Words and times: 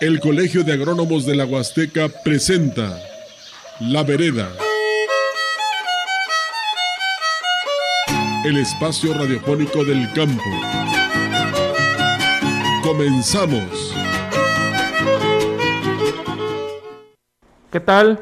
El 0.00 0.18
Colegio 0.18 0.64
de 0.64 0.72
Agrónomos 0.72 1.26
de 1.26 1.36
la 1.36 1.44
Huasteca 1.44 2.08
presenta 2.24 2.98
La 3.80 4.02
Vereda. 4.02 4.48
El 8.46 8.56
espacio 8.56 9.12
radiofónico 9.12 9.84
del 9.84 10.10
campo. 10.14 10.42
Comenzamos. 12.82 13.94
¿Qué 17.70 17.80
tal? 17.80 18.20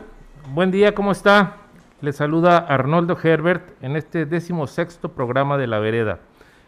Buen 0.53 0.73
día, 0.73 0.97
¿cómo 0.97 1.13
está? 1.13 1.59
Le 2.01 2.13
saluda 2.13 2.59
Arnoldo 2.59 3.17
Herbert 3.23 3.81
en 3.85 3.95
este 3.95 4.27
décimo 4.27 4.67
sexto 4.67 5.13
programa 5.13 5.57
de 5.57 5.69
La 5.69 5.79
Vereda, 5.79 6.19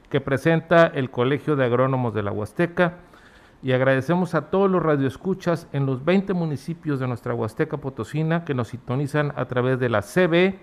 que 0.08 0.20
presenta 0.20 0.86
el 0.86 1.11
Colegio 1.11 1.56
de 1.56 1.64
Agrónomos 1.64 2.14
de 2.14 2.22
la 2.22 2.30
Huasteca 2.30 3.09
y 3.62 3.72
agradecemos 3.72 4.34
a 4.34 4.50
todos 4.50 4.70
los 4.70 4.82
radioescuchas 4.82 5.68
en 5.72 5.84
los 5.84 6.04
20 6.04 6.32
municipios 6.32 6.98
de 6.98 7.06
nuestra 7.06 7.34
Huasteca 7.34 7.77
Potosina 7.77 8.45
que 8.45 8.55
nos 8.55 8.68
sintonizan 8.68 9.32
a 9.37 9.46
través 9.46 9.78
de 9.78 9.91
la 9.91 10.02
CB, 10.02 10.55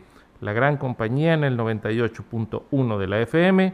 la 0.41 0.53
gran 0.53 0.77
compañía 0.77 1.33
en 1.33 1.43
el 1.43 1.57
98.1 1.57 2.97
de 2.97 3.07
la 3.07 3.19
FM 3.19 3.73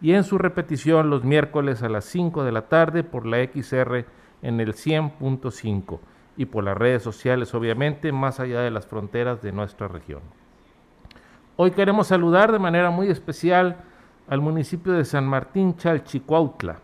y 0.00 0.12
en 0.12 0.24
su 0.24 0.38
repetición 0.38 1.10
los 1.10 1.24
miércoles 1.24 1.82
a 1.82 1.88
las 1.88 2.04
5 2.04 2.44
de 2.44 2.52
la 2.52 2.62
tarde 2.62 3.04
por 3.04 3.26
la 3.26 3.38
XR 3.42 4.04
en 4.42 4.60
el 4.60 4.74
100.5 4.74 5.98
y 6.36 6.44
por 6.44 6.64
las 6.64 6.76
redes 6.76 7.02
sociales 7.02 7.54
obviamente 7.54 8.12
más 8.12 8.38
allá 8.38 8.60
de 8.60 8.70
las 8.70 8.86
fronteras 8.86 9.42
de 9.42 9.52
nuestra 9.52 9.88
región. 9.88 10.20
Hoy 11.56 11.72
queremos 11.72 12.06
saludar 12.06 12.52
de 12.52 12.60
manera 12.60 12.90
muy 12.90 13.08
especial 13.08 13.78
al 14.28 14.40
municipio 14.40 14.92
de 14.92 15.04
San 15.04 15.26
Martín 15.26 15.76
Chalchicuautla, 15.76 16.78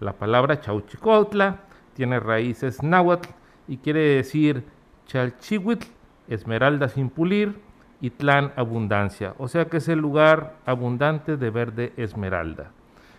la 0.00 0.12
palabra 0.14 0.60
Chauchicuautla 0.60 1.60
tiene 1.94 2.20
raíces 2.20 2.82
náhuatl 2.82 3.28
y 3.68 3.76
quiere 3.76 4.00
decir 4.00 4.64
Chalchihuitl, 5.06 5.86
esmeralda 6.28 6.88
sin 6.88 7.10
pulir, 7.10 7.58
y 8.00 8.10
Tlán 8.10 8.52
abundancia, 8.56 9.34
o 9.38 9.48
sea 9.48 9.66
que 9.66 9.76
es 9.76 9.88
el 9.88 9.98
lugar 9.98 10.56
abundante 10.64 11.36
de 11.36 11.50
verde 11.50 11.92
esmeralda. 11.96 12.70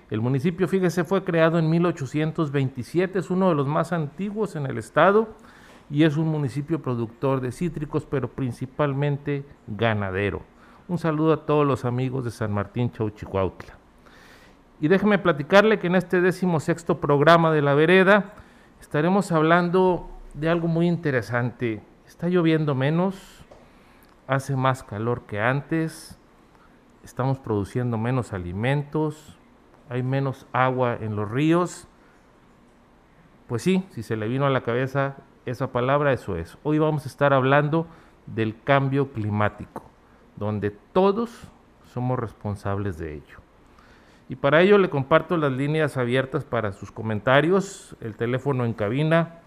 El 0.09 0.21
municipio, 0.21 0.67
fíjese, 0.67 1.03
fue 1.03 1.23
creado 1.23 1.59
en 1.59 1.69
1827, 1.69 3.19
es 3.19 3.29
uno 3.29 3.49
de 3.49 3.55
los 3.55 3.67
más 3.67 3.93
antiguos 3.93 4.55
en 4.55 4.65
el 4.65 4.77
estado 4.77 5.29
y 5.89 6.03
es 6.03 6.17
un 6.17 6.27
municipio 6.27 6.81
productor 6.81 7.41
de 7.41 7.51
cítricos, 7.51 8.05
pero 8.09 8.27
principalmente 8.27 9.45
ganadero. 9.67 10.41
Un 10.87 10.97
saludo 10.97 11.33
a 11.33 11.45
todos 11.45 11.65
los 11.65 11.85
amigos 11.85 12.25
de 12.25 12.31
San 12.31 12.51
Martín 12.51 12.91
Chauchicuautla. 12.91 13.80
Y 14.81 14.87
déjeme 14.87 15.19
platicarle 15.19 15.77
que 15.77 15.85
en 15.85 15.95
este 15.95 16.21
décimo 16.21 16.59
sexto 16.59 16.99
programa 16.99 17.51
de 17.51 17.61
La 17.61 17.75
Vereda 17.75 18.33
estaremos 18.79 19.31
hablando 19.31 20.09
de 20.33 20.49
algo 20.49 20.67
muy 20.67 20.87
interesante. 20.87 21.83
Está 22.07 22.29
lloviendo 22.29 22.73
menos, 22.73 23.45
hace 24.25 24.55
más 24.55 24.81
calor 24.83 25.27
que 25.27 25.39
antes, 25.39 26.17
estamos 27.03 27.37
produciendo 27.37 27.99
menos 27.99 28.33
alimentos, 28.33 29.37
hay 29.87 30.01
menos 30.01 30.47
agua 30.51 30.97
en 30.99 31.15
los 31.15 31.29
ríos. 31.29 31.87
Pues 33.47 33.61
sí, 33.61 33.85
si 33.91 34.01
se 34.01 34.15
le 34.15 34.27
vino 34.27 34.47
a 34.47 34.49
la 34.49 34.61
cabeza 34.61 35.17
esa 35.45 35.71
palabra, 35.71 36.11
eso 36.11 36.37
es. 36.37 36.57
Hoy 36.63 36.79
vamos 36.79 37.05
a 37.05 37.09
estar 37.09 37.33
hablando 37.33 37.85
del 38.25 38.59
cambio 38.63 39.11
climático, 39.13 39.83
donde 40.37 40.71
todos 40.71 41.51
somos 41.83 42.17
responsables 42.17 42.97
de 42.97 43.13
ello. 43.13 43.40
Y 44.31 44.35
para 44.37 44.61
ello 44.61 44.77
le 44.77 44.89
comparto 44.89 45.35
las 45.35 45.51
líneas 45.51 45.97
abiertas 45.97 46.45
para 46.45 46.71
sus 46.71 46.89
comentarios, 46.89 47.97
el 47.99 48.15
teléfono 48.15 48.63
en 48.63 48.71
cabina 48.71 49.41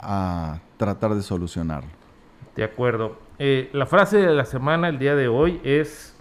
a 0.01 0.61
tratar 0.83 1.15
de 1.15 1.23
solucionarlo. 1.23 1.91
De 2.57 2.65
acuerdo. 2.65 3.17
Eh, 3.39 3.71
la 3.73 3.87
frase 3.87 4.19
de 4.19 4.35
la 4.35 4.45
semana 4.45 4.89
el 4.89 4.99
día 4.99 5.15
de 5.15 5.29
hoy 5.29 5.61
es, 5.63 6.17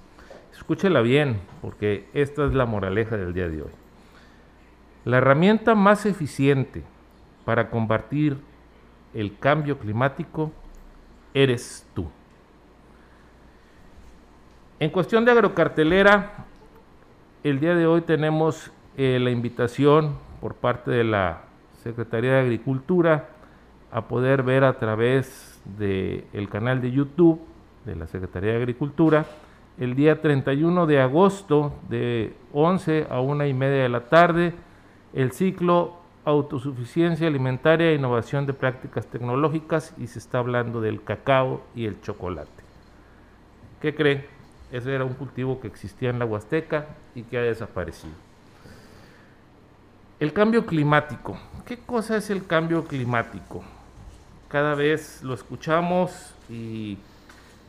escúchela 0.53 1.01
bien, 1.01 1.39
porque 1.63 2.07
esta 2.13 2.45
es 2.45 2.53
la 2.53 2.67
moraleja 2.67 3.17
del 3.17 3.33
día 3.33 3.49
de 3.49 3.63
hoy. 3.63 3.72
La 5.03 5.17
herramienta 5.17 5.73
más 5.73 6.05
eficiente 6.05 6.83
para 7.44 7.72
combatir 7.72 8.38
el 9.16 9.35
cambio 9.39 9.79
climático 9.79 10.51
eres 11.33 11.88
tú. 11.95 12.07
En 14.79 14.91
cuestión 14.91 15.25
de 15.25 15.31
agrocartelera, 15.31 16.45
el 17.43 17.59
día 17.59 17.73
de 17.73 17.88
hoy 17.88 18.01
tenemos 18.01 18.72
eh, 18.95 19.17
la 19.19 19.31
invitación 19.31 20.17
por 20.39 20.53
parte 20.53 20.91
de 20.91 21.03
la 21.03 21.45
Secretaría 21.83 22.33
de 22.33 22.41
Agricultura 22.41 23.29
a 23.91 24.07
poder 24.07 24.44
ver 24.44 24.63
a 24.63 24.79
través 24.79 25.62
del 25.78 26.25
el 26.34 26.50
canal 26.50 26.81
de 26.81 26.91
YouTube 26.91 27.40
de 27.85 27.96
la 27.96 28.07
Secretaría 28.07 28.52
de 28.52 28.57
Agricultura 28.57 29.25
el 29.79 29.96
día 29.96 30.22
31 30.22 30.85
de 30.85 31.02
agosto 31.02 31.74
de 31.90 32.34
11 32.53 33.07
a 33.09 33.19
1 33.19 33.46
y 33.46 33.53
media 33.53 33.84
de 33.84 33.90
la 33.90 34.02
tarde 34.02 34.53
el 35.13 35.31
ciclo 35.31 36.02
autosuficiencia 36.24 37.28
alimentaria 37.28 37.90
e 37.90 37.96
innovación 37.96 38.46
de 38.46 38.53
prácticas 38.53 39.07
tecnológicas 39.07 39.94
y 39.97 40.08
se 40.08 40.19
está 40.19 40.40
hablando 40.40 40.81
del 40.81 41.03
cacao 41.03 41.63
y 41.73 41.85
el 41.85 42.00
chocolate. 42.02 42.63
¿Qué 43.81 43.96
cree? 43.96 44.29
Ese 44.72 44.94
era 44.94 45.03
un 45.03 45.13
cultivo 45.13 45.59
que 45.59 45.68
existía 45.68 46.12
en 46.12 46.19
la 46.19 46.25
Huasteca 46.25 46.85
y 47.16 47.23
que 47.23 47.38
ha 47.38 47.41
desaparecido. 47.41 48.13
El 50.19 50.34
cambio 50.34 50.66
climático. 50.66 51.38
¿Qué 51.66 51.79
cosa 51.79 52.18
es 52.18 52.29
el 52.29 52.46
cambio 52.46 52.85
climático? 52.85 53.63
Cada 54.51 54.75
vez 54.75 55.23
lo 55.23 55.34
escuchamos 55.34 56.35
y 56.50 56.97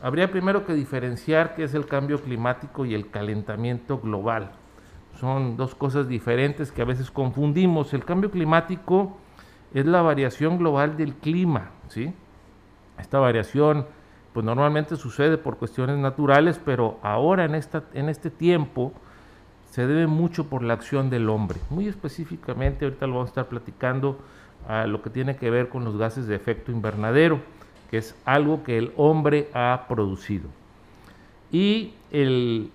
habría 0.03 0.32
primero 0.32 0.66
que 0.66 0.75
diferenciar 0.75 1.54
qué 1.54 1.62
es 1.62 1.75
el 1.75 1.87
cambio 1.87 2.20
climático 2.20 2.84
y 2.84 2.93
el 2.93 3.09
calentamiento 3.09 4.00
global. 4.00 4.50
Son 5.21 5.56
dos 5.56 5.76
cosas 5.76 6.09
diferentes 6.09 6.72
que 6.72 6.82
a 6.82 6.84
veces 6.84 7.12
confundimos. 7.12 7.94
El 7.94 8.04
cambio 8.04 8.32
climático 8.32 9.16
es 9.72 9.87
la 9.87 10.03
variación 10.03 10.59
global 10.59 10.97
del 10.97 11.15
clima, 11.15 11.71
¿sí? 11.87 12.12
Esta 12.98 13.21
variación 13.21 13.87
pues 14.32 14.44
normalmente 14.44 14.97
sucede 14.97 15.38
por 15.38 15.59
cuestiones 15.59 15.98
naturales, 15.98 16.60
pero 16.65 16.98
ahora 17.03 17.44
en, 17.44 17.54
esta, 17.54 17.84
en 17.94 18.09
este 18.09 18.28
tiempo 18.28 18.92
se 19.71 19.87
debe 19.87 20.09
mucho 20.09 20.48
por 20.48 20.65
la 20.65 20.75
acción 20.75 21.10
del 21.10 21.30
hombre. 21.30 21.60
Muy 21.71 21.86
específicamente, 21.86 22.86
ahorita 22.86 23.06
lo 23.06 23.12
vamos 23.15 23.28
a 23.28 23.30
estar 23.30 23.47
platicando, 23.47 24.18
a 24.68 24.86
lo 24.86 25.03
que 25.03 25.10
tiene 25.10 25.36
que 25.36 25.50
ver 25.50 25.68
con 25.68 25.84
los 25.84 25.97
gases 25.97 26.26
de 26.26 26.34
efecto 26.34 26.72
invernadero, 26.72 27.41
que 27.91 27.98
es 27.98 28.14
algo 28.24 28.62
que 28.62 28.78
el 28.78 28.92
hombre 28.97 29.48
ha 29.54 29.86
producido. 29.88 30.48
Y 31.50 31.94
el, 32.10 32.70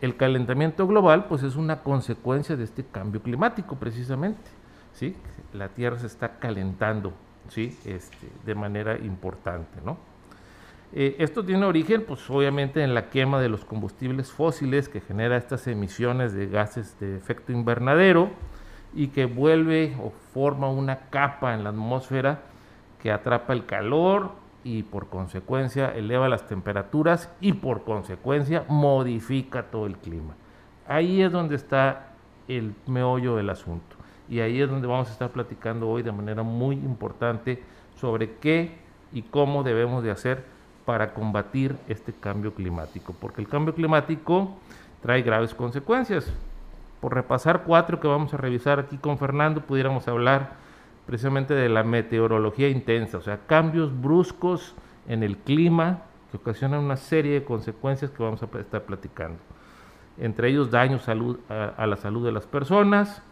el 0.00 0.16
calentamiento 0.16 0.86
global, 0.86 1.26
pues 1.26 1.42
es 1.42 1.56
una 1.56 1.82
consecuencia 1.82 2.56
de 2.56 2.64
este 2.64 2.84
cambio 2.84 3.22
climático, 3.22 3.76
precisamente. 3.76 4.50
¿sí? 4.94 5.14
La 5.52 5.68
Tierra 5.68 5.98
se 5.98 6.06
está 6.06 6.38
calentando 6.38 7.12
¿sí? 7.48 7.76
este, 7.84 8.28
de 8.46 8.54
manera 8.54 8.96
importante. 8.98 9.80
¿no? 9.84 9.98
Eh, 10.92 11.16
esto 11.18 11.44
tiene 11.44 11.66
origen, 11.66 12.04
pues 12.06 12.28
obviamente, 12.30 12.82
en 12.82 12.94
la 12.94 13.10
quema 13.10 13.40
de 13.40 13.48
los 13.48 13.64
combustibles 13.64 14.32
fósiles 14.32 14.88
que 14.88 15.00
genera 15.00 15.36
estas 15.36 15.66
emisiones 15.66 16.32
de 16.32 16.46
gases 16.46 16.98
de 16.98 17.16
efecto 17.16 17.52
invernadero 17.52 18.30
y 18.94 19.08
que 19.08 19.26
vuelve 19.26 19.96
o 20.02 20.10
forma 20.32 20.68
una 20.68 20.96
capa 21.10 21.54
en 21.54 21.64
la 21.64 21.70
atmósfera 21.70 22.40
que 23.00 23.10
atrapa 23.10 23.52
el 23.52 23.66
calor 23.66 24.32
y 24.62 24.82
por 24.82 25.08
consecuencia 25.08 25.94
eleva 25.94 26.28
las 26.28 26.46
temperaturas 26.46 27.30
y 27.40 27.54
por 27.54 27.84
consecuencia 27.84 28.64
modifica 28.68 29.64
todo 29.64 29.86
el 29.86 29.96
clima. 29.96 30.34
Ahí 30.86 31.22
es 31.22 31.32
donde 31.32 31.56
está 31.56 32.14
el 32.48 32.74
meollo 32.86 33.36
del 33.36 33.50
asunto. 33.50 33.96
Y 34.28 34.40
ahí 34.40 34.60
es 34.60 34.68
donde 34.68 34.86
vamos 34.86 35.08
a 35.08 35.12
estar 35.12 35.30
platicando 35.30 35.88
hoy 35.88 36.02
de 36.02 36.12
manera 36.12 36.42
muy 36.42 36.76
importante 36.76 37.62
sobre 37.96 38.36
qué 38.36 38.76
y 39.12 39.22
cómo 39.22 39.62
debemos 39.62 40.04
de 40.04 40.10
hacer 40.10 40.44
para 40.84 41.14
combatir 41.14 41.76
este 41.88 42.12
cambio 42.12 42.54
climático. 42.54 43.14
Porque 43.20 43.40
el 43.40 43.48
cambio 43.48 43.74
climático 43.74 44.56
trae 45.02 45.22
graves 45.22 45.54
consecuencias. 45.54 46.32
Por 47.00 47.14
repasar 47.14 47.62
cuatro 47.64 48.00
que 48.00 48.08
vamos 48.08 48.34
a 48.34 48.36
revisar 48.36 48.78
aquí 48.78 48.98
con 48.98 49.18
Fernando, 49.18 49.62
pudiéramos 49.62 50.06
hablar 50.06 50.52
precisamente 51.06 51.54
de 51.54 51.68
la 51.68 51.82
meteorología 51.82 52.68
intensa, 52.68 53.18
o 53.18 53.22
sea, 53.22 53.40
cambios 53.46 53.98
bruscos 54.00 54.74
en 55.08 55.22
el 55.22 55.38
clima 55.38 56.02
que 56.30 56.36
ocasionan 56.36 56.84
una 56.84 56.96
serie 56.96 57.32
de 57.32 57.44
consecuencias 57.44 58.10
que 58.10 58.22
vamos 58.22 58.42
a 58.42 58.58
estar 58.60 58.82
platicando. 58.84 59.38
Entre 60.18 60.48
ellos 60.50 60.70
daños 60.70 61.02
salud, 61.02 61.38
a, 61.48 61.86
la 61.86 61.96
salud 61.96 62.24
de 62.24 62.32
las 62.32 62.46
personas, 62.46 63.22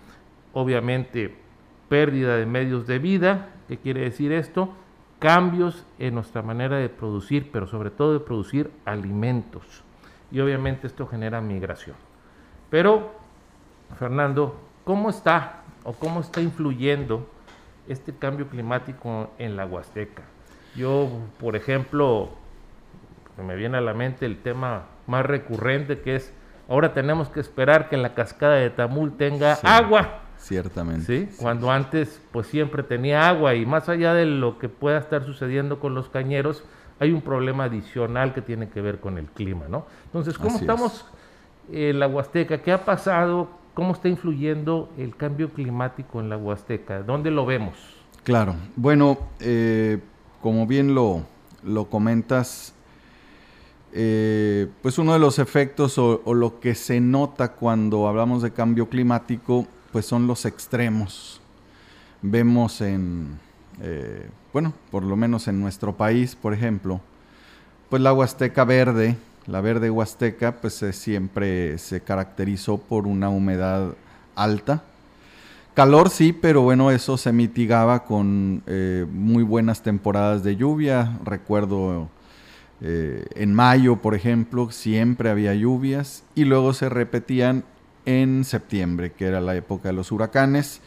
obviamente 0.53 1.37
pérdida 1.89 2.37
de 2.37 2.47
medios 2.47 2.87
de 2.87 2.99
vida, 2.99 3.51
¿qué 3.69 3.77
quiere 3.77 4.01
decir 4.01 4.33
esto? 4.33 4.73
Cambios 5.19 5.85
en 5.99 6.15
nuestra 6.15 6.43
manera 6.43 6.79
de 6.79 6.89
producir, 6.89 7.51
pero 7.53 7.67
sobre 7.67 7.91
todo 7.91 8.13
de 8.13 8.21
producir 8.21 8.71
alimentos. 8.85 9.85
Y 10.31 10.41
obviamente 10.41 10.87
esto 10.87 11.07
genera 11.07 11.41
migración. 11.41 11.97
Pero 12.71 13.18
Fernando, 13.97 14.59
¿cómo 14.85 15.11
está 15.11 15.63
o 15.85 15.93
cómo 15.93 16.21
está 16.21 16.41
influyendo 16.41 17.29
este 17.89 18.15
cambio 18.15 18.49
climático 18.49 19.31
en 19.39 19.57
la 19.57 19.67
Huasteca? 19.67 20.23
Yo, 20.77 21.09
por 21.41 21.57
ejemplo, 21.57 22.31
me 23.43 23.57
viene 23.57 23.79
a 23.79 23.81
la 23.81 23.95
mente 23.95 24.27
el 24.27 24.41
tema 24.41 24.85
más 25.07 25.25
recurrente 25.25 26.01
que 26.01 26.17
es, 26.17 26.33
ahora 26.69 26.93
tenemos 26.93 27.29
que 27.29 27.41
esperar 27.41 27.89
que 27.89 27.97
la 27.97 28.15
cascada 28.15 28.57
de 28.57 28.71
Tamul 28.71 29.17
tenga 29.17 29.55
agua. 29.63 30.21
Ciertamente. 30.37 31.05
¿Sí? 31.27 31.37
Cuando 31.39 31.71
antes 31.71 32.21
pues 32.31 32.47
siempre 32.47 32.83
tenía 32.83 33.29
agua 33.29 33.55
y 33.55 33.67
más 33.67 33.89
allá 33.89 34.15
de 34.15 34.25
lo 34.27 34.59
que 34.59 34.69
pueda 34.69 34.99
estar 34.99 35.25
sucediendo 35.25 35.81
con 35.81 35.95
los 35.95 36.09
cañeros, 36.09 36.63
hay 37.01 37.13
un 37.13 37.23
problema 37.23 37.65
adicional 37.65 38.35
que 38.35 38.43
tiene 38.43 38.69
que 38.69 38.81
ver 38.81 39.01
con 39.01 39.19
el 39.19 39.27
clima, 39.27 39.67
¿no? 39.69 39.87
Entonces, 40.07 40.37
¿cómo 40.37 40.59
estamos 40.59 41.07
en 41.71 41.99
la 41.99 42.09
Huasteca? 42.09 42.59
¿Qué 42.59 42.73
ha 42.73 42.85
pasado? 42.85 43.49
¿Cómo 43.79 43.93
está 43.93 44.09
influyendo 44.09 44.91
el 44.99 45.15
cambio 45.15 45.51
climático 45.51 46.19
en 46.19 46.29
la 46.29 46.37
Huasteca? 46.37 47.05
¿Dónde 47.05 47.31
lo 47.31 47.47
vemos? 47.47 47.77
Claro, 48.25 48.57
bueno, 48.75 49.17
eh, 49.39 50.01
como 50.43 50.67
bien 50.67 50.97
lo, 50.97 51.23
lo 51.63 51.85
comentas, 51.89 52.75
eh, 53.93 54.67
pues 54.83 54.99
uno 54.99 55.13
de 55.13 55.21
los 55.21 55.39
efectos 55.39 55.97
o, 55.97 56.35
lo 56.35 56.59
que 56.59 56.75
se 56.75 56.99
nota 56.99 57.53
cuando 57.53 58.09
hablamos 58.09 58.43
de 58.43 58.51
cambio 58.51 58.89
climático, 58.89 59.65
pues 59.93 60.07
son 60.07 60.27
los 60.27 60.45
extremos. 60.45 61.41
Vemos 62.21 62.81
en, 62.81 63.39
eh, 63.81 64.29
bueno, 64.53 64.73
por 64.91 65.05
lo 65.05 65.15
menos 65.15 65.47
en 65.47 65.61
nuestro 65.61 65.97
país, 65.97 66.35
por 66.35 66.53
ejemplo, 66.53 67.01
pues 67.89 68.03
la 68.03 68.13
Huasteca 68.13 68.65
verde, 68.65 69.17
la 69.49 69.63
verde 69.63 69.91
huasteca 69.91 70.61
pues 70.61 70.85
siempre 70.93 71.79
se 71.79 72.03
caracterizó 72.03 72.79
por 72.79 73.07
una 73.07 73.31
humedad 73.31 73.95
alta. 74.37 74.83
Calor 75.75 76.11
sí, 76.11 76.33
pero 76.33 76.63
bueno, 76.63 76.91
eso 76.91 77.17
se 77.17 77.33
mitigaba 77.33 78.05
con 78.05 78.63
eh, 78.67 79.07
muy 79.11 79.43
buenas 79.43 79.83
temporadas 79.83 80.43
de 80.43 80.57
lluvia. 80.57 81.19
Recuerdo 81.25 82.11
eh, 82.83 83.25
en 83.37 83.55
mayo, 83.55 83.97
por 83.97 84.15
ejemplo, 84.15 84.71
siempre 84.71 85.31
había 85.31 85.55
lluvias 85.55 86.25
y 86.35 86.45
luego 86.45 86.75
se 86.75 86.89
repetían 86.89 87.65
en 88.05 88.45
septiembre, 88.45 89.13
que 89.13 89.27
era 89.27 89.41
la 89.41 89.57
época 89.57 89.89
de 89.89 89.95
los 89.95 90.13
huracanes. 90.13 90.83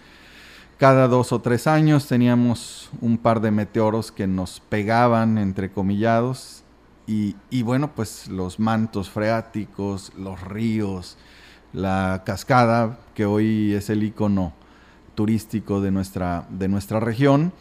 Cada 0.77 1.07
dos 1.07 1.31
o 1.31 1.41
tres 1.41 1.67
años 1.67 2.07
teníamos 2.07 2.89
un 3.01 3.17
par 3.17 3.39
de 3.41 3.51
meteoros 3.51 4.11
que 4.11 4.27
nos 4.27 4.59
pegaban, 4.59 5.37
entre 5.37 5.71
comillados, 5.71 6.60
y, 7.07 7.63
bueno, 7.63 7.93
pues 7.93 8.27
los 8.27 8.59
mantos 8.59 9.09
freáticos, 9.09 10.13
los 10.17 10.41
ríos, 10.41 11.17
la 11.73 12.23
cascada, 12.25 12.99
que 13.15 13.25
hoy 13.25 13.73
es 13.73 13.89
el 13.89 14.03
icono 14.03 14.53
turístico 15.15 15.81
de 15.81 15.91
nuestra, 15.91 16.45
de 16.49 16.67
nuestra 16.67 16.99
región, 16.99 17.51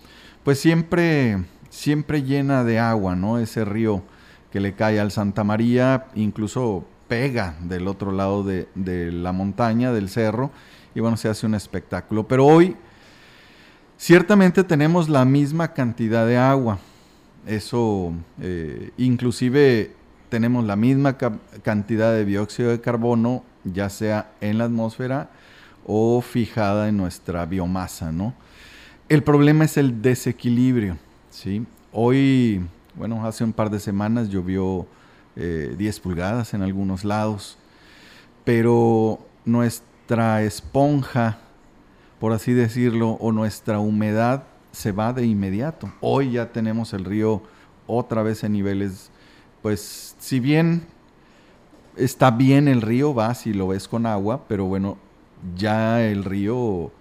pues 0.44 0.60
siempre, 0.60 1.44
siempre 1.68 2.22
llena 2.22 2.64
de 2.64 2.78
agua, 2.78 3.16
¿no? 3.16 3.38
Ese 3.38 3.64
río 3.64 4.02
que 4.52 4.60
le 4.60 4.74
cae 4.74 5.00
al 5.00 5.10
Santa 5.10 5.42
María, 5.42 6.06
incluso 6.14 6.84
pega 7.08 7.56
del 7.60 7.88
otro 7.88 8.12
lado 8.12 8.44
de, 8.44 8.68
de 8.74 9.10
la 9.10 9.32
montaña, 9.32 9.92
del 9.92 10.08
cerro, 10.08 10.50
y 10.94 11.00
bueno, 11.00 11.16
se 11.16 11.28
hace 11.28 11.46
un 11.46 11.54
espectáculo. 11.54 12.26
Pero 12.28 12.46
hoy, 12.46 12.76
ciertamente 13.96 14.62
tenemos 14.62 15.08
la 15.08 15.24
misma 15.24 15.72
cantidad 15.72 16.26
de 16.26 16.38
agua, 16.38 16.78
eso, 17.46 18.12
eh, 18.40 18.90
inclusive 18.98 19.92
tenemos 20.28 20.64
la 20.64 20.76
misma 20.76 21.16
cantidad 21.62 22.12
de 22.12 22.24
dióxido 22.24 22.70
de 22.70 22.80
carbono, 22.80 23.44
ya 23.64 23.90
sea 23.90 24.32
en 24.40 24.58
la 24.58 24.64
atmósfera 24.64 25.30
o 25.86 26.20
fijada 26.20 26.88
en 26.88 26.96
nuestra 26.96 27.46
biomasa, 27.46 28.12
¿no? 28.12 28.34
El 29.08 29.22
problema 29.24 29.64
es 29.64 29.76
el 29.76 30.02
desequilibrio, 30.02 30.96
¿sí? 31.30 31.66
Hoy, 31.92 32.60
bueno, 32.94 33.26
hace 33.26 33.42
un 33.42 33.52
par 33.52 33.70
de 33.70 33.80
semanas 33.80 34.28
llovió 34.28 34.86
10 35.34 35.36
eh, 35.36 36.00
pulgadas 36.00 36.54
en 36.54 36.62
algunos 36.62 37.04
lados, 37.04 37.58
pero 38.44 39.18
nuestra 39.44 40.42
esponja, 40.42 41.38
por 42.20 42.32
así 42.32 42.52
decirlo, 42.52 43.12
o 43.12 43.32
nuestra 43.32 43.80
humedad 43.80 44.44
se 44.72 44.92
va 44.92 45.12
de 45.12 45.26
inmediato. 45.26 45.92
Hoy 46.00 46.32
ya 46.32 46.52
tenemos 46.52 46.92
el 46.92 47.04
río 47.04 47.42
otra 47.86 48.22
vez 48.22 48.44
en 48.44 48.52
niveles, 48.52 49.10
pues 49.62 50.14
si 50.18 50.40
bien 50.40 50.86
está 51.96 52.30
bien 52.30 52.68
el 52.68 52.82
río, 52.82 53.14
va 53.14 53.34
si 53.34 53.52
lo 53.52 53.68
ves 53.68 53.88
con 53.88 54.06
agua, 54.06 54.44
pero 54.48 54.66
bueno, 54.66 54.96
ya 55.56 56.02
el 56.02 56.24
río 56.24 56.92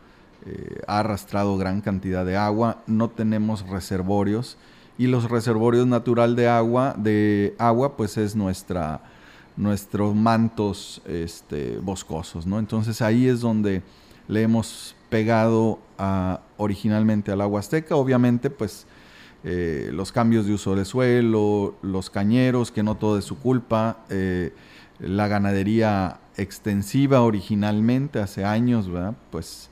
eh, 0.45 0.81
ha 0.87 0.99
arrastrado 0.99 1.57
gran 1.57 1.81
cantidad 1.81 2.25
de 2.25 2.37
agua, 2.37 2.81
no 2.87 3.09
tenemos 3.09 3.67
reservorios 3.67 4.57
y 4.97 5.07
los 5.07 5.29
reservorios 5.29 5.87
natural 5.87 6.35
de 6.35 6.47
agua, 6.47 6.95
de 6.97 7.55
agua 7.57 7.95
pues 7.95 8.17
es 8.17 8.35
nuestra 8.35 9.01
nuestros 9.59 10.15
mantos 10.15 11.01
este, 11.05 11.77
boscosos, 11.79 12.47
¿no? 12.47 12.59
Entonces 12.59 13.01
ahí 13.01 13.27
es 13.27 13.41
donde 13.41 13.83
le 14.29 14.41
hemos 14.41 14.95
pegado 15.09 15.79
originalmente 16.57 17.31
al 17.31 17.41
agua 17.41 17.59
azteca. 17.59 17.95
Obviamente, 17.95 18.49
pues 18.49 18.87
eh, 19.43 19.89
los 19.93 20.11
cambios 20.11 20.45
de 20.45 20.53
uso 20.53 20.75
de 20.75 20.85
suelo, 20.85 21.75
los 21.81 22.09
cañeros, 22.09 22.71
que 22.71 22.83
no 22.83 22.95
todo 22.95 23.17
es 23.17 23.25
su 23.25 23.39
culpa, 23.39 23.99
eh, 24.09 24.53
la 24.99 25.27
ganadería 25.27 26.19
extensiva 26.35 27.21
originalmente, 27.21 28.19
hace 28.19 28.43
años, 28.43 28.89
pues 29.31 29.69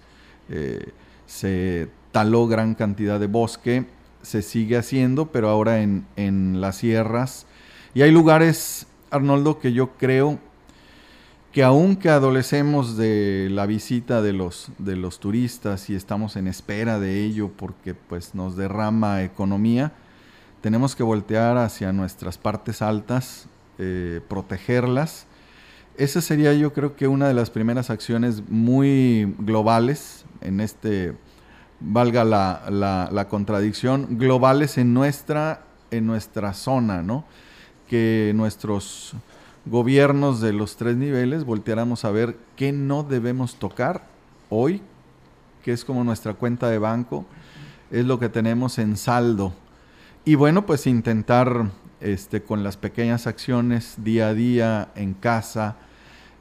eh, 0.49 0.91
se 1.25 1.89
taló 2.11 2.47
gran 2.47 2.75
cantidad 2.75 3.19
de 3.19 3.27
bosque, 3.27 3.85
se 4.21 4.41
sigue 4.41 4.77
haciendo, 4.77 5.31
pero 5.31 5.49
ahora 5.49 5.81
en, 5.81 6.05
en 6.15 6.61
las 6.61 6.77
sierras. 6.77 7.45
Y 7.93 8.01
hay 8.03 8.11
lugares, 8.11 8.87
Arnoldo, 9.11 9.59
que 9.59 9.73
yo 9.73 9.97
creo 9.97 10.39
que 11.57 11.63
aunque 11.63 12.11
adolecemos 12.11 12.97
de 12.97 13.47
la 13.49 13.65
visita 13.65 14.21
de 14.21 14.31
los, 14.31 14.69
de 14.77 14.95
los 14.95 15.19
turistas 15.19 15.89
y 15.89 15.95
estamos 15.95 16.35
en 16.35 16.45
espera 16.45 16.99
de 16.99 17.23
ello 17.23 17.49
porque 17.49 17.95
pues 17.95 18.35
nos 18.35 18.55
derrama 18.55 19.23
economía, 19.23 19.91
tenemos 20.61 20.95
que 20.95 21.01
voltear 21.01 21.57
hacia 21.57 21.91
nuestras 21.93 22.37
partes 22.37 22.83
altas, 22.83 23.47
eh, 23.79 24.21
protegerlas. 24.27 25.25
Esa 25.97 26.21
sería 26.21 26.53
yo 26.53 26.73
creo 26.73 26.95
que 26.95 27.07
una 27.07 27.27
de 27.27 27.33
las 27.33 27.49
primeras 27.49 27.89
acciones 27.89 28.47
muy 28.47 29.35
globales 29.39 30.25
en 30.41 30.59
este, 30.59 31.15
valga 31.79 32.23
la, 32.23 33.09
la 33.11 33.27
contradicción, 33.29 34.19
globales 34.19 34.77
en 34.77 34.93
nuestra, 34.93 35.63
en 35.89 36.05
nuestra 36.05 36.53
zona, 36.53 37.01
¿no? 37.01 37.25
Que 37.89 38.31
nuestros 38.35 39.15
gobiernos 39.69 40.41
de 40.41 40.53
los 40.53 40.77
tres 40.77 40.97
niveles 40.97 41.43
volteáramos 41.43 42.05
a 42.05 42.11
ver 42.11 42.37
qué 42.55 42.71
no 42.71 43.03
debemos 43.03 43.55
tocar 43.55 44.03
hoy, 44.49 44.81
que 45.63 45.73
es 45.73 45.83
como 45.83 46.03
nuestra 46.03 46.33
cuenta 46.33 46.69
de 46.69 46.79
banco, 46.79 47.25
es 47.91 48.05
lo 48.05 48.19
que 48.19 48.29
tenemos 48.29 48.79
en 48.79 48.97
saldo. 48.97 49.53
Y 50.25 50.35
bueno, 50.35 50.65
pues 50.65 50.87
intentar 50.87 51.71
este, 52.01 52.43
con 52.43 52.63
las 52.63 52.77
pequeñas 52.77 53.27
acciones 53.27 53.95
día 53.97 54.29
a 54.29 54.33
día 54.33 54.89
en 54.95 55.13
casa, 55.13 55.77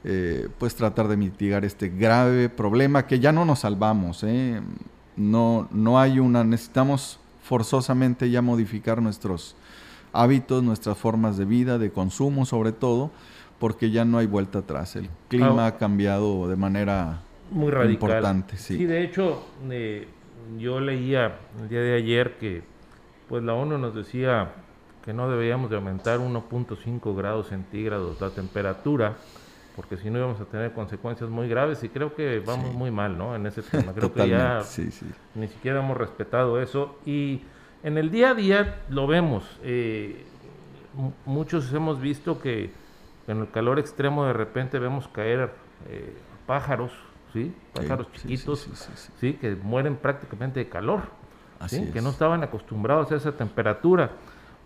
eh, 0.05 0.49
pues 0.59 0.75
tratar 0.75 1.09
de 1.09 1.17
mitigar 1.17 1.65
este 1.65 1.89
grave 1.89 2.49
problema 2.49 3.07
que 3.07 3.21
ya 3.21 3.33
no 3.33 3.45
nos 3.45 3.61
salvamos. 3.61 4.23
¿eh? 4.25 4.61
No, 5.17 5.69
no 5.71 5.99
hay 5.99 6.19
una, 6.19 6.45
necesitamos 6.45 7.19
forzosamente 7.43 8.29
ya 8.31 8.43
modificar 8.43 9.01
nuestros 9.01 9.57
hábitos, 10.13 10.63
nuestras 10.63 10.97
formas 10.99 11.37
de 11.37 11.45
vida, 11.45 11.79
de 11.79 11.91
consumo 11.91 12.47
sobre 12.47 12.73
todo, 12.73 13.11
porque 13.59 13.91
ya 13.91 14.05
no 14.05 14.19
hay 14.19 14.27
vuelta 14.27 14.61
atrás. 14.61 14.97
El 14.97 15.09
clima 15.29 15.65
Ah. 15.65 15.67
ha 15.69 15.77
cambiado 15.79 16.49
de 16.49 16.57
manera 16.57 17.21
muy 17.51 17.71
radical. 17.71 17.93
importante. 18.11 18.57
Sí. 18.57 18.85
de 18.85 19.03
hecho, 19.05 19.45
eh, 19.71 20.09
yo 20.59 20.81
leía 20.81 21.39
el 21.61 21.69
día 21.69 21.81
de 21.81 21.95
ayer 21.97 22.37
que 22.39 22.63
pues 23.29 23.43
la 23.43 23.55
ONU 23.55 23.79
nos 23.79 23.95
decía 23.95 24.53
que 25.05 25.13
no 25.13 25.29
deberíamos 25.29 25.71
de 25.71 25.77
aumentar 25.77 26.19
1.5 26.21 27.15
grados 27.17 27.49
centígrados 27.49 28.21
la 28.21 28.31
temperatura, 28.31 29.15
porque 29.75 29.97
si 29.97 30.11
no 30.11 30.19
íbamos 30.19 30.41
a 30.41 30.45
tener 30.45 30.73
consecuencias 30.73 31.29
muy 31.31 31.49
graves 31.49 31.83
y 31.85 31.89
creo 31.89 32.15
que 32.15 32.41
vamos 32.45 32.71
Sí. 32.71 32.77
muy 32.77 32.91
mal, 32.91 33.17
¿no? 33.19 33.35
En 33.37 33.47
ese 33.47 33.63
tema. 33.63 33.93
Creo 33.95 34.13
que 34.13 34.29
ya 34.29 34.63
sí, 34.63 34.91
sí. 34.91 35.07
ni 35.35 35.49
siquiera 35.49 35.81
hemos 35.81 35.97
respetado 35.97 36.61
eso 36.61 36.97
y 37.05 37.43
en 37.87 37.99
el 37.99 38.11
día 38.11 38.31
a 38.31 38.35
día 38.35 38.81
lo 38.89 39.07
vemos. 39.07 39.45
eh, 39.63 40.25
mu- 40.95 41.13
muchos 41.25 41.73
hemos 41.73 42.01
visto 42.01 42.41
que 42.41 42.73
en 43.29 43.41
el 43.41 43.51
calor 43.51 43.79
extremo 43.79 44.25
de 44.27 44.33
repente 44.33 44.79
vemos 44.79 45.09
caer 45.09 45.53
eh, 45.89 46.17
pájaros, 46.47 46.91
¿sí? 47.33 47.55
Pájaros 47.73 48.07
Sí, 48.15 48.21
chiquitos, 48.23 48.69
sí. 49.21 49.35
Que 49.35 49.55
mueren 49.57 49.97
prácticamente 49.97 50.61
de 50.61 50.69
calor, 50.69 51.03
Así 51.61 51.77
¿sí? 51.85 51.91
Que 51.93 52.01
no 52.03 52.11
estaban 52.11 52.43
acostumbrados 52.43 53.11
a 53.13 53.17
esa 53.17 53.33
temperatura. 53.33 54.11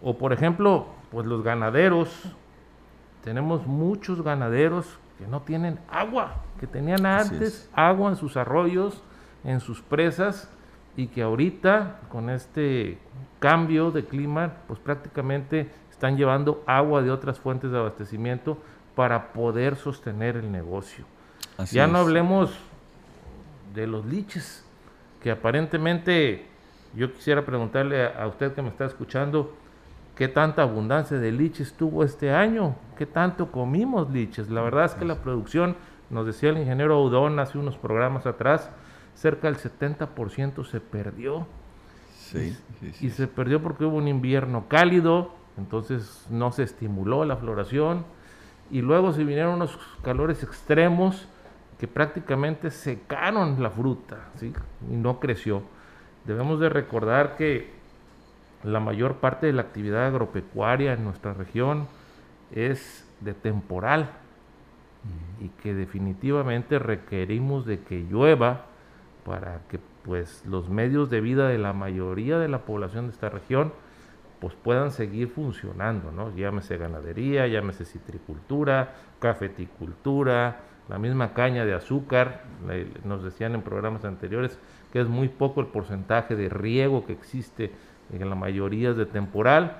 O 0.02 0.16
por 0.16 0.32
ejemplo, 0.32 0.86
pues 1.10 1.26
los 1.26 1.42
ganaderos, 1.44 2.08
tenemos 3.22 3.66
muchos 3.66 4.22
ganaderos 4.22 4.98
que 5.18 5.26
no 5.26 5.42
tienen 5.42 5.78
agua, 5.90 6.36
que 6.58 6.66
tenían 6.66 7.04
antes 7.04 7.40
es. 7.42 7.70
agua 7.74 8.08
en 8.10 8.16
sus 8.16 8.36
arroyos, 8.38 9.02
en 9.44 9.60
sus 9.60 9.82
presas, 9.82 10.50
y 10.96 11.06
que 11.06 11.22
ahorita 11.22 12.00
con 12.08 12.30
este 12.30 12.98
cambio 13.38 13.90
de 13.90 14.04
clima, 14.04 14.54
pues 14.66 14.78
prácticamente 14.78 15.70
están 15.90 16.16
llevando 16.16 16.62
agua 16.66 17.02
de 17.02 17.10
otras 17.10 17.38
fuentes 17.38 17.70
de 17.70 17.78
abastecimiento 17.78 18.58
para 18.94 19.32
poder 19.32 19.76
sostener 19.76 20.36
el 20.36 20.50
negocio. 20.50 21.04
Así 21.56 21.76
ya 21.76 21.84
es. 21.84 21.92
no 21.92 21.98
hablemos 21.98 22.52
de 23.74 23.86
los 23.86 24.04
liches, 24.04 24.64
que 25.22 25.30
aparentemente 25.30 26.46
yo 26.94 27.12
quisiera 27.12 27.44
preguntarle 27.44 28.04
a, 28.04 28.22
a 28.22 28.26
usted 28.26 28.52
que 28.52 28.62
me 28.62 28.68
está 28.68 28.84
escuchando, 28.84 29.54
¿qué 30.16 30.28
tanta 30.28 30.62
abundancia 30.62 31.18
de 31.18 31.32
liches 31.32 31.72
tuvo 31.74 32.04
este 32.04 32.32
año? 32.32 32.74
¿Qué 32.96 33.06
tanto 33.06 33.50
comimos 33.52 34.10
liches? 34.10 34.50
La 34.50 34.60
verdad 34.60 34.86
es 34.86 34.94
que 34.94 35.04
la 35.04 35.16
producción, 35.16 35.76
nos 36.10 36.26
decía 36.26 36.50
el 36.50 36.58
ingeniero 36.58 37.02
Udón 37.02 37.38
hace 37.38 37.58
unos 37.58 37.76
programas 37.76 38.26
atrás, 38.26 38.70
cerca 39.20 39.48
del 39.48 39.58
70% 39.58 40.64
se 40.64 40.80
perdió. 40.80 41.46
Sí, 42.16 42.56
sí, 42.80 42.92
sí. 42.92 43.06
Y 43.06 43.10
se 43.10 43.26
perdió 43.28 43.60
porque 43.62 43.84
hubo 43.84 43.98
un 43.98 44.08
invierno 44.08 44.66
cálido, 44.68 45.34
entonces 45.58 46.26
no 46.30 46.52
se 46.52 46.62
estimuló 46.62 47.24
la 47.26 47.36
floración. 47.36 48.04
Y 48.70 48.80
luego 48.80 49.12
se 49.12 49.24
vinieron 49.24 49.54
unos 49.54 49.78
calores 50.02 50.42
extremos 50.42 51.28
que 51.78 51.86
prácticamente 51.86 52.70
secaron 52.70 53.62
la 53.62 53.70
fruta, 53.70 54.28
¿sí? 54.36 54.52
Y 54.90 54.96
no 54.96 55.20
creció. 55.20 55.62
Debemos 56.24 56.60
de 56.60 56.68
recordar 56.68 57.36
que 57.36 57.70
la 58.62 58.80
mayor 58.80 59.16
parte 59.16 59.46
de 59.46 59.52
la 59.52 59.62
actividad 59.62 60.06
agropecuaria 60.06 60.92
en 60.92 61.04
nuestra 61.04 61.34
región 61.34 61.88
es 62.52 63.06
de 63.20 63.34
temporal 63.34 64.10
y 65.40 65.48
que 65.62 65.74
definitivamente 65.74 66.78
requerimos 66.78 67.66
de 67.66 67.80
que 67.80 68.00
llueva 68.00 68.66
para 69.24 69.60
que 69.68 69.78
pues 70.04 70.44
los 70.46 70.68
medios 70.68 71.10
de 71.10 71.20
vida 71.20 71.48
de 71.48 71.58
la 71.58 71.72
mayoría 71.72 72.38
de 72.38 72.48
la 72.48 72.60
población 72.60 73.06
de 73.06 73.12
esta 73.12 73.28
región 73.28 73.72
pues 74.40 74.54
puedan 74.54 74.90
seguir 74.90 75.28
funcionando, 75.28 76.10
¿no? 76.12 76.34
Llámese 76.34 76.78
ganadería, 76.78 77.46
llámese 77.46 77.84
citricultura, 77.84 78.94
cafeticultura, 79.18 80.60
la 80.88 80.98
misma 80.98 81.34
caña 81.34 81.64
de 81.64 81.74
azúcar, 81.74 82.44
nos 83.04 83.22
decían 83.22 83.54
en 83.54 83.62
programas 83.62 84.04
anteriores 84.04 84.58
que 84.92 85.00
es 85.00 85.08
muy 85.08 85.28
poco 85.28 85.60
el 85.60 85.66
porcentaje 85.66 86.34
de 86.34 86.48
riego 86.48 87.06
que 87.06 87.12
existe 87.12 87.70
en 88.12 88.28
la 88.28 88.34
mayoría 88.34 88.92
de 88.92 89.06
temporal 89.06 89.76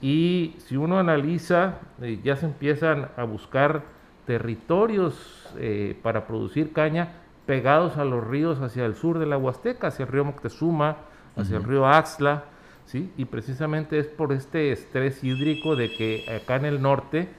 y 0.00 0.56
si 0.58 0.76
uno 0.76 0.98
analiza 0.98 1.78
eh, 2.02 2.18
ya 2.24 2.36
se 2.36 2.46
empiezan 2.46 3.08
a 3.16 3.24
buscar 3.24 3.82
territorios 4.26 5.48
eh, 5.58 5.96
para 6.02 6.26
producir 6.26 6.72
caña 6.72 7.12
pegados 7.48 7.96
a 7.96 8.04
los 8.04 8.22
ríos 8.26 8.60
hacia 8.60 8.84
el 8.84 8.94
sur 8.94 9.18
de 9.18 9.24
la 9.24 9.38
Huasteca, 9.38 9.86
hacia 9.86 10.04
el 10.04 10.12
río 10.12 10.22
Moctezuma, 10.22 10.98
hacia 11.34 11.56
el 11.56 11.64
río 11.64 11.86
Axla, 11.86 12.44
¿sí? 12.84 13.10
Y 13.16 13.24
precisamente 13.24 13.98
es 13.98 14.06
por 14.06 14.34
este 14.34 14.70
estrés 14.70 15.24
hídrico 15.24 15.74
de 15.74 15.90
que 15.90 16.26
acá 16.30 16.56
en 16.56 16.66
el 16.66 16.82
norte 16.82 17.30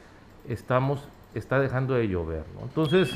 estamos, 0.48 1.08
está 1.36 1.60
dejando 1.60 1.94
de 1.94 2.08
llover, 2.08 2.44
¿no? 2.56 2.62
Entonces, 2.64 3.14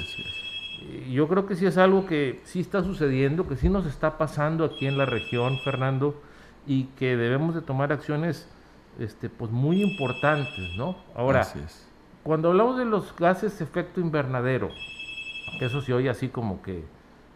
eh, 0.84 1.10
yo 1.12 1.28
creo 1.28 1.48
que 1.48 1.56
sí 1.56 1.66
es 1.66 1.80
algo 1.80 2.06
que 2.06 2.42
sí 2.44 2.60
está 2.60 2.84
sucediendo, 2.84 3.48
que 3.48 3.56
sí 3.56 3.70
nos 3.70 3.88
está 3.88 4.20
pasando 4.20 4.64
aquí 4.64 4.86
en 4.86 5.00
la 5.00 5.08
región, 5.08 5.58
Fernando, 5.64 6.22
y 6.68 6.84
que 7.00 7.18
debemos 7.18 7.56
de 7.56 7.64
tomar 7.64 7.92
acciones 7.92 8.48
este, 9.00 9.30
pues 9.32 9.50
muy 9.50 9.82
importantes, 9.82 10.76
¿no? 10.78 10.96
Ahora, 11.16 11.44
cuando 12.22 12.50
hablamos 12.50 12.78
de 12.78 12.86
los 12.86 13.16
gases 13.16 13.58
de 13.58 13.66
efecto 13.66 14.00
invernadero, 14.00 14.70
que 15.60 15.66
eso 15.66 15.82
se 15.82 15.94
oye 15.94 16.10
así 16.10 16.30
como 16.30 16.62
que 16.62 16.84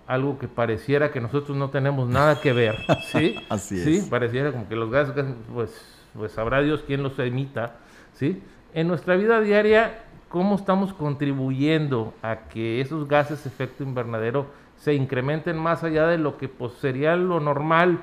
algo 0.08 0.40
que 0.40 0.48
pareciera 0.48 1.12
que 1.12 1.20
nosotros 1.20 1.58
no 1.58 1.70
tenemos 1.70 2.08
nada 2.08 2.40
que 2.40 2.54
ver, 2.54 2.78
¿sí? 3.12 3.36
Así 3.50 3.78
Sí, 3.84 3.98
es. 3.98 4.06
pareciera 4.06 4.52
como 4.52 4.68
que 4.70 4.76
los 4.76 4.90
gases, 4.90 5.14
pues, 5.54 6.06
pues 6.14 6.32
sabrá 6.32 6.62
Dios 6.62 6.84
quién 6.88 7.04
los 7.04 7.18
emita, 7.20 7.76
¿sí? 8.14 8.42
En 8.74 8.88
nuestra 8.88 9.16
vida 9.16 9.42
diaria, 9.42 10.00
¿cómo 10.30 10.56
estamos 10.56 10.94
contribuyendo 10.94 12.14
a 12.22 12.48
que 12.50 12.80
esos 12.82 13.08
gases 13.08 13.44
de 13.44 13.50
efecto 13.50 13.84
invernadero 13.84 14.48
se 14.78 14.94
incrementen 14.94 15.58
más 15.58 15.84
allá 15.84 16.08
de 16.08 16.18
lo 16.18 16.38
que 16.38 16.48
pues, 16.48 16.74
sería 16.74 17.16
lo 17.16 17.40
normal 17.40 18.00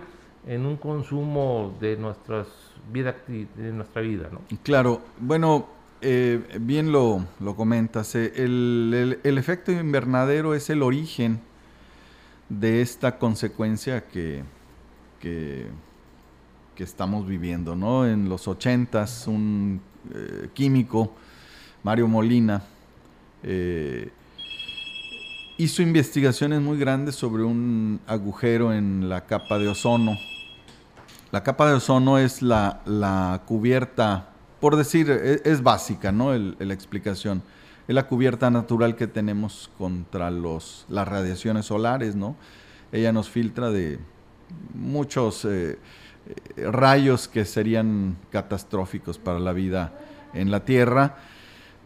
en 0.47 0.67
un 0.67 0.77
consumo 0.77 1.75
de 1.81 1.97
nuestras 1.97 2.49
vida, 2.93 3.15
de 3.27 3.73
nuestra 3.73 4.03
vida, 4.03 4.29
¿no? 4.31 4.41
Claro, 4.63 5.01
bueno, 5.19 5.67
eh, 6.07 6.59
bien 6.61 6.93
lo, 6.93 7.25
lo 7.41 7.57
comentas. 7.57 8.15
eh, 8.15 8.31
el, 8.37 9.19
efecto 9.39 9.73
invernadero 9.73 10.55
es 10.55 10.69
el 10.69 10.83
origen 10.83 11.41
de 12.51 12.83
esta 12.83 13.19
consecuencia 13.19 14.07
que, 14.07 14.45
que, 15.19 15.67
estamos 16.77 17.27
viviendo, 17.27 17.75
¿no? 17.75 18.07
En 18.07 18.29
los 18.29 18.47
ochentas, 18.49 19.27
un 19.27 19.81
eh, 20.15 20.51
químico, 20.53 21.15
Mario 21.83 22.07
Molina, 22.07 22.63
hizo 25.57 25.83
investigaciones 25.83 26.61
muy 26.61 26.79
grandes 26.79 27.15
sobre 27.15 27.45
un 27.45 28.01
agujero 28.07 28.75
en 28.75 29.09
la 29.09 29.25
capa 29.25 29.59
de 29.59 29.69
ozono. 29.69 30.19
La 31.31 31.43
capa 31.43 31.67
de 31.67 31.77
ozono 31.77 32.19
es 32.19 32.43
la, 32.43 32.83
la 32.85 33.41
cubierta, 33.47 34.34
por 34.65 34.77
decir, 34.77 35.11
e- 35.11 35.43
es, 35.45 35.63
básica, 35.63 36.11
¿no? 36.11 36.33
La 36.33 36.73
explicación. 36.73 37.43
Es 37.87 37.95
la 37.95 38.07
cubierta 38.07 38.49
natural 38.51 38.97
que 38.97 39.07
tenemos 39.07 39.71
contra 39.77 40.31
los, 40.31 40.87
las 40.89 41.07
radiaciones 41.07 41.67
solares, 41.67 42.17
¿no? 42.17 42.35
Ella 42.91 43.13
nos 43.13 43.29
filtra 43.29 43.71
de 43.71 43.99
muchos 44.73 45.45
eh, 45.45 45.77
eh, 46.57 46.71
rayos 46.71 47.29
que 47.29 47.45
serían 47.45 48.17
catastróficos 48.31 49.19
para 49.19 49.39
la 49.39 49.53
vida 49.53 49.93
en 50.33 50.51
la 50.51 50.65
Tierra. 50.65 51.19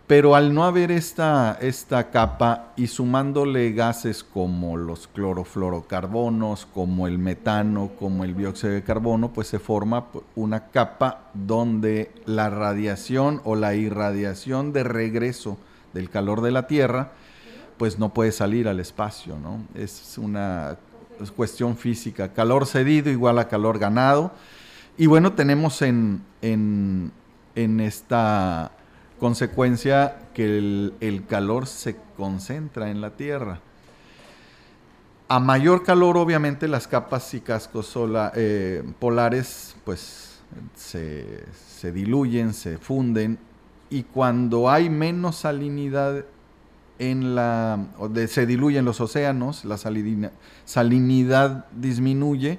Pero 0.08 0.34
al 0.34 0.54
no 0.54 0.64
haber 0.64 0.90
esta, 0.90 1.58
esta 1.60 2.10
capa 2.10 2.72
y 2.76 2.86
sumándole 2.86 3.72
gases 3.72 4.24
como 4.24 4.78
los 4.78 5.06
clorofluorocarbonos, 5.06 6.64
como 6.64 7.06
el 7.06 7.18
metano, 7.18 7.90
como 7.98 8.24
el 8.24 8.34
dióxido 8.34 8.72
de 8.72 8.82
carbono, 8.82 9.34
pues 9.34 9.48
se 9.48 9.58
forma 9.58 10.06
una 10.34 10.68
capa 10.68 11.28
donde 11.34 12.10
la 12.24 12.48
radiación 12.48 13.42
o 13.44 13.54
la 13.54 13.74
irradiación 13.74 14.72
de 14.72 14.82
regreso 14.82 15.58
del 15.92 16.08
calor 16.08 16.40
de 16.40 16.52
la 16.52 16.66
Tierra, 16.66 17.12
pues 17.76 17.98
no 17.98 18.14
puede 18.14 18.32
salir 18.32 18.66
al 18.66 18.80
espacio, 18.80 19.38
¿no? 19.38 19.60
Es 19.74 20.16
una 20.16 20.78
es 21.20 21.30
cuestión 21.30 21.76
física. 21.76 22.32
Calor 22.32 22.64
cedido 22.64 23.10
igual 23.10 23.38
a 23.38 23.48
calor 23.48 23.78
ganado. 23.78 24.32
Y 24.96 25.06
bueno, 25.06 25.34
tenemos 25.34 25.82
en, 25.82 26.22
en, 26.40 27.12
en 27.54 27.80
esta 27.80 28.72
consecuencia 29.18 30.16
que 30.34 30.44
el, 31.00 31.24
calor 31.28 31.66
se 31.66 31.96
concentra 32.16 32.90
en 32.90 33.00
la 33.00 33.10
Tierra. 33.10 33.60
A 35.28 35.40
mayor 35.40 35.82
calor, 35.84 36.16
obviamente, 36.16 36.68
las 36.68 36.88
capas 36.88 37.34
y 37.34 37.40
cascos 37.40 37.94
eh, 38.34 38.82
polares 38.98 39.76
pues 39.84 40.40
se, 40.74 41.44
se 41.76 41.92
diluyen, 41.92 42.54
se 42.54 42.78
funden 42.78 43.38
y 43.90 44.04
cuando 44.04 44.70
hay 44.70 44.90
menos 44.90 45.36
salinidad 45.36 46.24
en 46.98 47.34
la 47.34 47.78
de- 48.10 48.28
se 48.28 48.46
diluyen 48.46 48.84
los 48.84 49.00
océanos, 49.00 49.64
la 49.64 49.78
salinidad 50.64 51.66
disminuye 51.72 52.58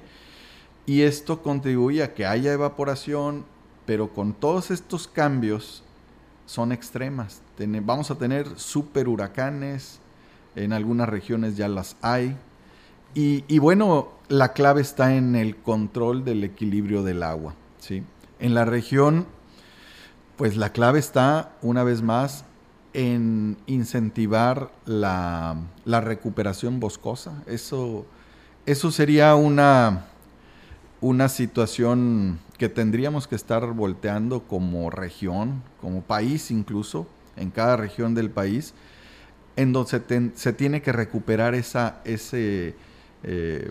y 0.86 1.02
esto 1.02 1.42
contribuye 1.42 2.02
a 2.02 2.14
que 2.14 2.26
haya 2.26 2.52
evaporación, 2.52 3.44
pero 3.86 4.12
con 4.12 4.32
todos 4.32 4.70
estos 4.70 5.06
cambios 5.06 5.84
son 6.50 6.72
extremas. 6.72 7.42
vamos 7.82 8.10
a 8.10 8.16
tener 8.16 8.58
super 8.58 9.06
huracanes, 9.06 10.00
en 10.56 10.72
algunas 10.72 11.08
regiones 11.08 11.56
ya 11.56 11.68
las 11.68 11.94
hay. 12.02 12.36
Y, 13.14 13.60
bueno, 13.60 14.08
la 14.26 14.52
clave 14.52 14.80
está 14.80 15.14
en 15.14 15.36
el 15.36 15.54
control 15.54 16.24
del 16.24 16.42
equilibrio 16.42 17.04
del 17.04 17.22
agua. 17.22 17.54
¿sí? 17.78 18.02
En 18.40 18.54
la 18.54 18.64
región, 18.64 19.26
pues 20.36 20.56
la 20.56 20.72
clave 20.72 20.98
está, 20.98 21.52
una 21.62 21.84
vez 21.84 22.02
más, 22.02 22.44
en 22.94 23.56
incentivar 23.66 24.72
la, 24.86 25.56
recuperación 25.86 26.80
boscosa. 26.80 27.44
Eso, 27.46 28.06
eso 28.66 28.90
sería 28.90 29.36
una, 29.36 30.06
una 31.00 31.28
situación 31.28 32.40
que 32.58 32.68
tendríamos 32.68 33.28
que 33.28 33.36
estar 33.36 33.64
volteando 33.72 34.42
como 34.48 34.90
región, 34.90 35.62
como 35.80 36.02
país 36.02 36.50
incluso, 36.50 37.06
en 37.36 37.50
cada 37.50 37.76
región 37.76 38.14
del 38.14 38.30
país, 38.30 38.74
en 39.56 39.72
donde 39.72 40.32
se, 40.34 40.52
tiene 40.52 40.82
que 40.82 40.92
recuperar 40.92 41.54
esa 41.54 42.00
ese, 42.04 42.74
eh, 43.22 43.70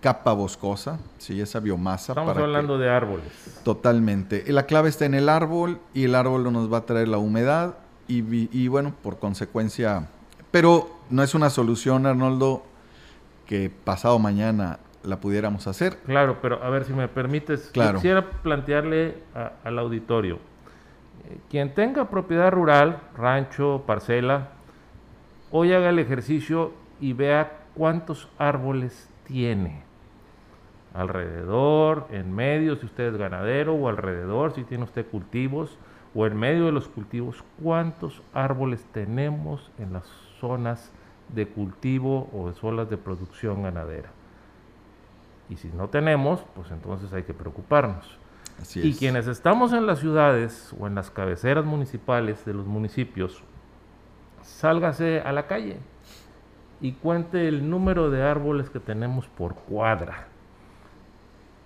capa 0.00 0.32
boscosa, 0.32 0.98
¿sí? 1.18 1.40
esa 1.40 1.60
biomasa. 1.60 2.12
Estamos 2.12 2.36
hablando 2.36 2.78
de 2.78 2.90
árboles. 2.90 3.26
Totalmente. 3.64 4.44
La 4.48 4.64
clave 4.64 4.88
está 4.88 5.04
en 5.04 5.14
el 5.14 5.28
árbol 5.28 5.78
y 5.94 6.04
el 6.04 6.14
árbol 6.14 6.50
nos 6.52 6.72
va 6.72 6.78
a 6.78 6.86
traer 6.86 7.08
la 7.08 7.18
humedad 7.18 7.74
y, 8.08 8.66
bueno, 8.66 8.92
por 9.04 9.20
consecuencia, 9.20 10.08
pero 10.50 10.90
no 11.10 11.22
es 11.22 11.36
una 11.36 11.48
solución, 11.48 12.06
Arnoldo, 12.06 12.64
que 13.46 13.70
pasado 13.70 14.18
mañana 14.18 14.80
la 15.04 15.20
pudiéramos 15.20 15.68
hacer. 15.68 15.96
Claro, 16.06 16.38
pero 16.42 16.60
a 16.60 16.70
ver 16.70 16.84
si 16.84 16.92
me 16.92 17.06
permites, 17.06 17.70
quisiera 17.70 18.28
plantearle 18.42 19.14
al 19.62 19.78
auditorio, 19.78 20.40
quien 21.48 21.74
tenga 21.74 22.10
propiedad 22.10 22.50
rural, 22.50 23.00
rancho, 23.16 23.84
parcela, 23.86 24.48
hoy 25.50 25.72
haga 25.72 25.90
el 25.90 25.98
ejercicio 25.98 26.72
y 27.00 27.12
vea 27.12 27.60
cuántos 27.74 28.28
árboles 28.38 29.08
tiene 29.24 29.90
alrededor, 30.94 32.06
en 32.10 32.34
medio, 32.34 32.76
si 32.76 32.86
usted 32.86 33.12
es 33.12 33.16
ganadero, 33.16 33.74
o 33.74 33.88
alrededor, 33.88 34.52
si 34.52 34.64
tiene 34.64 34.84
usted 34.84 35.06
cultivos, 35.06 35.78
o 36.14 36.26
en 36.26 36.36
medio 36.36 36.66
de 36.66 36.72
los 36.72 36.88
cultivos, 36.88 37.44
cuántos 37.62 38.22
árboles 38.34 38.84
tenemos 38.92 39.70
en 39.78 39.92
las 39.92 40.04
zonas 40.40 40.92
de 41.28 41.46
cultivo 41.46 42.28
o 42.32 42.48
de 42.48 42.54
zonas 42.54 42.90
de 42.90 42.96
producción 42.96 43.62
ganadera. 43.62 44.10
Y 45.48 45.56
si 45.56 45.68
no 45.68 45.88
tenemos, 45.88 46.44
pues 46.54 46.70
entonces 46.70 47.12
hay 47.12 47.22
que 47.22 47.34
preocuparnos. 47.34 48.18
Y 48.74 48.94
quienes 48.94 49.26
estamos 49.26 49.72
en 49.72 49.86
las 49.86 49.98
ciudades 50.00 50.74
o 50.78 50.86
en 50.86 50.94
las 50.94 51.10
cabeceras 51.10 51.64
municipales 51.64 52.44
de 52.44 52.54
los 52.54 52.66
municipios, 52.66 53.42
sálgase 54.42 55.20
a 55.20 55.32
la 55.32 55.46
calle 55.46 55.78
y 56.80 56.92
cuente 56.92 57.48
el 57.48 57.68
número 57.68 58.10
de 58.10 58.22
árboles 58.22 58.70
que 58.70 58.80
tenemos 58.80 59.26
por 59.28 59.54
cuadra 59.54 60.30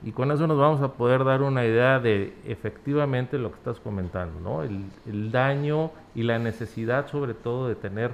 y 0.04 0.12
con 0.12 0.30
eso 0.30 0.46
nos 0.46 0.58
vamos 0.58 0.82
a 0.82 0.92
poder 0.92 1.24
dar 1.24 1.40
una 1.40 1.64
idea 1.64 1.98
de 1.98 2.34
efectivamente 2.44 3.38
lo 3.38 3.50
que 3.50 3.56
estás 3.56 3.80
comentando, 3.80 4.38
¿no? 4.38 4.62
El, 4.62 5.32
daño 5.32 5.92
y 6.14 6.24
la 6.24 6.38
necesidad 6.38 7.06
sobre 7.08 7.32
todo 7.32 7.68
de 7.68 7.74
tener 7.74 8.10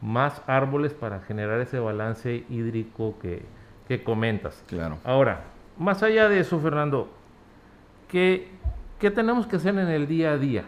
más 0.00 0.42
árboles 0.46 0.94
para 0.94 1.20
generar 1.20 1.60
ese 1.60 1.80
balance 1.80 2.44
hídrico 2.48 3.16
que, 3.20 3.42
que 3.88 4.04
comentas. 4.04 4.62
Claro. 4.68 4.98
Ahora, 5.02 5.44
más 5.76 6.04
allá 6.04 6.28
de 6.28 6.38
eso, 6.38 6.60
Fernando, 6.60 7.08
¿qué, 8.14 8.46
¿qué 9.00 9.10
tenemos 9.10 9.44
que 9.48 9.56
hacer 9.56 9.76
en 9.76 9.88
el 9.88 10.06
día 10.06 10.34
a 10.34 10.38
día? 10.38 10.64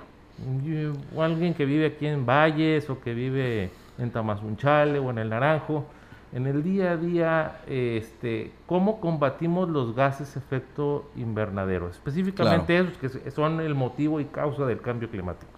alguien 1.16 1.54
que 1.54 1.64
vive 1.64 1.86
aquí 1.86 2.06
en 2.06 2.26
Valles 2.26 2.90
o 2.90 3.00
que 3.00 3.14
vive 3.14 3.70
en 3.98 4.10
Tamazunchale 4.10 4.98
o 4.98 5.10
en 5.10 5.18
el 5.18 5.30
Naranjo, 5.30 5.86
en 6.32 6.48
el 6.48 6.64
día 6.64 6.90
a 6.90 6.96
día, 6.96 7.60
este, 7.68 8.52
¿cómo 8.66 9.00
combatimos 9.00 9.68
los 9.68 9.94
gases 9.94 10.36
efecto 10.36 11.08
invernadero? 11.14 11.88
Específicamente 11.88 12.78
esos 12.80 12.98
que 12.98 13.30
son 13.30 13.60
el 13.60 13.76
motivo 13.76 14.20
y 14.20 14.24
causa 14.24 14.66
del 14.66 14.80
cambio 14.80 15.08
climático. 15.08 15.50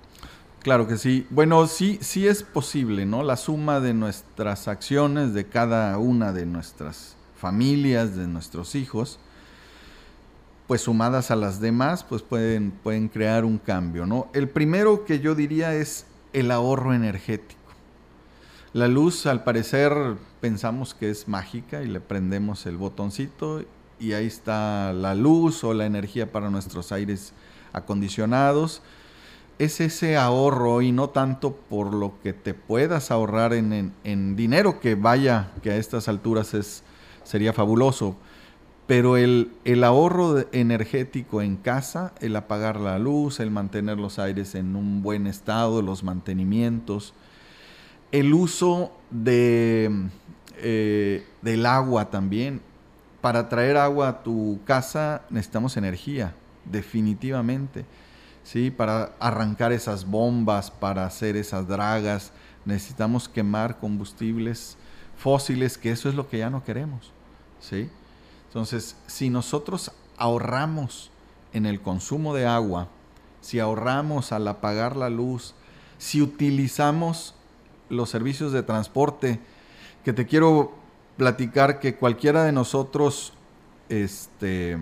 Claro 0.60 0.86
que 0.86 0.98
sí. 0.98 1.26
Bueno, 1.30 1.66
sí, 1.66 1.98
sí 2.02 2.28
es 2.28 2.42
posible, 2.42 3.06
¿no? 3.06 3.22
La 3.22 3.36
suma 3.36 3.80
de 3.80 3.94
nuestras 3.94 4.68
acciones, 4.68 5.32
de 5.32 5.46
cada 5.46 5.96
una 5.96 6.34
de 6.34 6.44
nuestras 6.44 7.16
familias, 7.34 8.14
de 8.14 8.28
nuestros 8.28 8.74
hijos, 8.74 9.18
pues 10.68 10.82
sumadas 10.82 11.32
a 11.32 11.36
las 11.36 11.60
demás, 11.60 12.04
pues 12.04 12.22
pueden, 12.22 12.70
pueden 12.70 13.08
crear 13.08 13.44
un 13.46 13.56
cambio, 13.58 14.06
¿no? 14.06 14.28
El 14.34 14.48
primero 14.48 15.06
que 15.06 15.18
yo 15.18 15.34
diría 15.34 15.74
es 15.74 16.06
el 16.34 16.50
ahorro 16.50 16.92
energético. 16.94 17.58
La 18.74 18.86
luz, 18.86 19.24
al 19.24 19.44
parecer, 19.44 19.92
pensamos 20.42 20.94
que 20.94 21.08
es 21.08 21.26
mágica 21.26 21.82
y 21.82 21.88
le 21.88 22.00
prendemos 22.00 22.66
el 22.66 22.76
botoncito 22.76 23.64
y 23.98 24.12
ahí 24.12 24.26
está 24.26 24.92
la 24.92 25.14
luz 25.14 25.64
o 25.64 25.72
la 25.72 25.86
energía 25.86 26.30
para 26.30 26.50
nuestros 26.50 26.92
aires 26.92 27.32
acondicionados. 27.72 28.82
Es 29.58 29.80
ese 29.80 30.18
ahorro 30.18 30.82
y 30.82 30.92
no 30.92 31.08
tanto 31.08 31.56
por 31.56 31.94
lo 31.94 32.20
que 32.22 32.34
te 32.34 32.52
puedas 32.52 33.10
ahorrar 33.10 33.54
en, 33.54 34.36
dinero, 34.36 34.80
que 34.80 34.94
vaya, 34.94 35.50
que 35.62 35.70
a 35.70 35.76
estas 35.76 36.06
alturas 36.06 36.52
es, 36.52 36.84
sería 37.24 37.54
fabuloso, 37.54 38.16
pero 38.88 39.18
el, 39.18 39.52
el 39.66 39.84
ahorro 39.84 40.46
energético 40.50 41.42
en 41.42 41.56
casa, 41.56 42.14
el 42.20 42.34
apagar 42.34 42.80
la 42.80 42.98
luz, 42.98 43.38
el 43.38 43.50
mantener 43.50 43.98
los 43.98 44.18
aires 44.18 44.54
en 44.54 44.74
un 44.76 45.02
buen 45.02 45.26
estado, 45.26 45.82
los 45.82 46.02
mantenimientos, 46.02 47.12
el 48.12 48.32
uso 48.32 48.90
de, 49.10 50.08
eh, 50.56 51.26
del 51.42 51.66
agua 51.66 52.08
también. 52.08 52.62
Para 53.20 53.50
traer 53.50 53.76
agua 53.76 54.08
a 54.08 54.22
tu 54.22 54.58
casa 54.64 55.20
necesitamos 55.28 55.76
energía, 55.76 56.34
definitivamente. 56.64 57.84
¿sí? 58.42 58.70
Para 58.70 59.12
arrancar 59.20 59.70
esas 59.70 60.06
bombas, 60.06 60.70
para 60.70 61.04
hacer 61.04 61.36
esas 61.36 61.68
dragas, 61.68 62.32
necesitamos 62.64 63.28
quemar 63.28 63.80
combustibles 63.80 64.78
fósiles, 65.18 65.76
que 65.76 65.90
eso 65.90 66.08
es 66.08 66.14
lo 66.14 66.26
que 66.26 66.38
ya 66.38 66.48
no 66.48 66.64
queremos. 66.64 67.12
¿sí? 67.60 67.90
Entonces, 68.48 68.96
si 69.06 69.30
nosotros 69.30 69.92
ahorramos 70.16 71.10
en 71.52 71.66
el 71.66 71.80
consumo 71.80 72.34
de 72.34 72.46
agua, 72.46 72.88
si 73.40 73.60
ahorramos 73.60 74.32
al 74.32 74.48
apagar 74.48 74.96
la 74.96 75.10
luz, 75.10 75.54
si 75.98 76.22
utilizamos 76.22 77.34
los 77.88 78.10
servicios 78.10 78.52
de 78.52 78.62
transporte, 78.62 79.40
que 80.04 80.12
te 80.12 80.26
quiero 80.26 80.72
platicar 81.16 81.80
que 81.80 81.96
cualquiera 81.96 82.44
de 82.44 82.52
nosotros 82.52 83.32
este, 83.88 84.78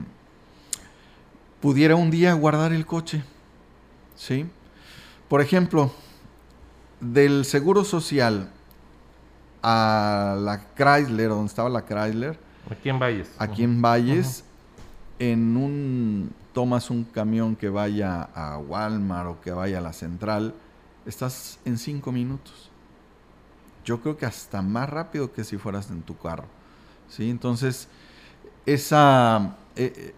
pudiera 1.61 1.97
un 1.97 2.11
día 2.11 2.35
guardar 2.35 2.73
el 2.73 2.87
coche. 2.87 3.25
¿Sí? 4.15 4.47
Por 5.29 5.41
ejemplo, 5.41 5.91
del 7.01 7.45
seguro 7.45 7.85
social 7.85 8.51
a 9.63 10.37
la 10.41 10.63
Chrysler, 10.75 11.29
donde 11.29 11.47
estaba 11.47 11.69
la 11.69 11.85
Chrysler. 11.85 12.39
Aquí 12.71 12.89
en 12.89 12.99
Valles. 12.99 13.31
Aquí 13.39 13.63
en 13.63 13.81
Valles, 13.81 14.45
en 15.19 15.57
un 15.57 16.33
tomas 16.53 16.91
un 16.91 17.05
camión 17.05 17.55
que 17.55 17.69
vaya 17.69 18.23
a 18.35 18.59
Walmart 18.59 19.29
o 19.29 19.41
que 19.41 19.51
vaya 19.51 19.79
a 19.79 19.81
la 19.83 19.93
central, 19.93 20.55
estás 21.05 21.59
en 21.65 21.77
cinco 21.77 22.13
minutos 22.13 22.71
yo 23.87 24.01
creo 24.01 24.19
que 24.19 24.27
hasta 24.27 24.61
más 24.61 24.91
rápido 24.91 25.33
que 25.33 25.45
si 25.45 25.57
fueras 25.57 25.91
en 25.91 26.03
tu 26.03 26.19
carro. 26.19 26.47
¿sí? 27.09 27.31
Entonces, 27.31 27.89
esa, 28.67 29.57
eh, 29.77 29.93
eh, 29.97 30.15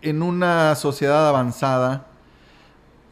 en 0.00 0.22
una 0.22 0.74
sociedad 0.74 1.28
avanzada, 1.28 2.06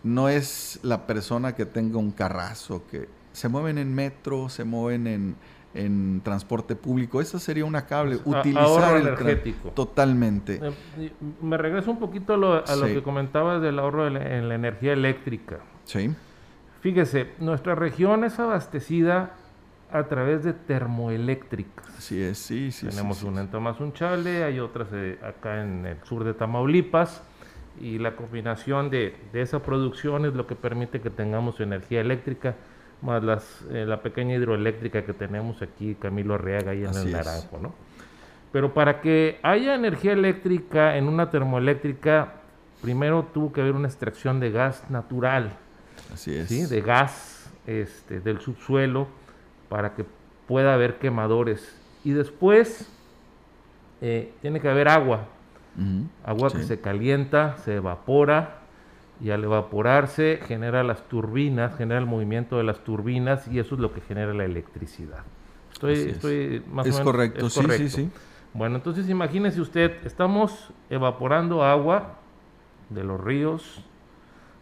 no 0.03 0.31
es 0.31 0.81
la 0.83 1.07
persona 1.07 1.55
que 1.55 1.67
tenga 1.67 1.99
un 1.99 2.11
carrazo, 2.11 2.83
que 2.91 3.11
se 3.35 3.49
mueven 3.51 3.77
en 3.77 3.95
metro, 3.95 4.49
se 4.49 4.65
mueven 4.65 5.07
en, 5.07 5.37
en 5.75 6.21
transporte 6.23 6.77
público. 6.77 7.21
Esa 7.21 7.39
sería 7.39 7.65
una 7.65 7.87
cable. 7.87 8.19
Utilizar 8.25 8.97
el 8.97 9.07
energético. 9.07 9.71
Totalmente. 9.71 10.61
Eh, 10.99 11.13
me 11.41 11.57
regreso 11.57 11.91
un 11.91 11.99
poquito 11.99 12.35
a 12.35 12.37
lo, 12.37 12.65
que 12.65 13.03
comentabas 13.03 13.63
del 13.63 13.79
ahorro 13.79 14.07
en 14.07 14.49
la 14.49 14.55
energía 14.55 14.93
eléctrica. 14.93 15.59
Sí. 15.85 16.11
Fíjese, 16.81 17.33
nuestra 17.39 17.75
región 17.75 18.25
es 18.25 18.39
abastecida 18.39 19.35
a 19.93 20.05
través 20.05 20.45
de 20.45 20.53
termoeléctricas. 20.53 21.87
Así 21.99 22.21
es, 22.23 22.39
sí, 22.39 22.71
sí. 22.71 22.87
Tenemos 22.89 23.23
una 23.23 23.43
en 23.43 23.49
Tamazunchale, 23.49 24.45
hay 24.45 24.61
otras 24.61 24.89
eh, 24.93 25.19
acá 25.23 25.63
en 25.63 25.85
el 25.85 25.97
sur 26.05 26.25
de 26.25 26.33
Tamaulipas, 26.33 27.23
y 27.81 27.99
la 27.99 28.17
combinación 28.17 28.91
de, 28.91 29.17
esa 29.33 29.63
producción 29.63 30.25
es 30.27 30.35
lo 30.35 30.47
que 30.47 30.55
permite 30.55 31.01
que 31.01 31.11
tengamos 31.11 31.61
energía 31.61 32.01
eléctrica, 32.01 32.57
más 33.03 33.23
las, 33.23 33.65
eh, 33.71 33.85
la 33.87 34.03
pequeña 34.03 34.35
hidroeléctrica 34.35 35.05
que 35.05 35.13
tenemos 35.13 35.63
aquí, 35.63 35.95
Camilo 35.95 36.35
Arriaga, 36.35 36.73
ahí 36.73 36.85
en 36.85 36.95
el 36.95 37.13
Naranjo, 37.13 37.59
¿no? 37.59 37.75
Pero 38.53 38.75
para 38.75 39.01
que 39.01 39.39
haya 39.43 39.75
energía 39.75 40.13
eléctrica 40.13 40.97
en 40.97 41.09
una 41.09 41.31
termoeléctrica, 41.31 42.35
primero 42.83 43.27
tuvo 43.33 43.53
que 43.53 43.61
haber 43.61 43.75
una 43.75 43.89
extracción 43.89 44.41
de 44.41 44.51
gas 44.51 44.91
natural. 44.91 45.53
Así 46.13 46.35
es. 46.35 46.49
¿sí? 46.49 46.67
De 46.67 46.81
gas 46.81 47.51
este, 47.67 48.21
del 48.21 48.41
subsuelo 48.41 49.07
para 49.69 49.95
que 49.95 50.05
pueda 50.49 50.75
haber 50.75 50.99
quemadores. 50.99 51.77
Y 52.03 52.11
después 52.11 52.91
eh, 54.01 54.33
tiene 54.43 54.61
que 54.61 54.69
haber 54.69 54.89
agua, 54.89 55.29
agua 56.25 56.51
que 56.51 56.65
se 56.65 56.81
calienta, 56.81 57.57
se 57.59 57.77
evapora 57.77 58.60
y 59.21 59.31
al 59.31 59.45
evaporarse 59.45 60.41
genera 60.47 60.83
las 60.83 61.03
turbinas, 61.09 61.77
genera 61.77 62.01
el 62.01 62.07
movimiento 62.07 62.57
de 62.57 62.65
las 62.65 62.83
turbinas 62.85 63.47
y 63.49 63.59
eso 63.59 63.75
es 63.75 63.81
lo 63.81 63.93
que 63.93 64.01
genera 64.01 64.33
la 64.33 64.45
electricidad. 64.45 65.25
Estoy, 65.73 65.95
estoy 65.95 66.63
más 66.71 66.87
o 66.87 66.91
menos, 66.91 67.05
correcto, 67.05 67.47
es 67.47 67.55
correcto, 67.55 67.77
sí, 67.77 67.89
sí, 67.89 68.05
sí. 68.05 68.11
Bueno, 68.53 68.77
entonces 68.77 69.09
imagínese 69.09 69.61
usted, 69.61 70.05
estamos 70.05 70.71
evaporando 70.89 71.63
agua 71.63 72.17
de 72.89 73.05
los 73.05 73.21
ríos, 73.21 73.85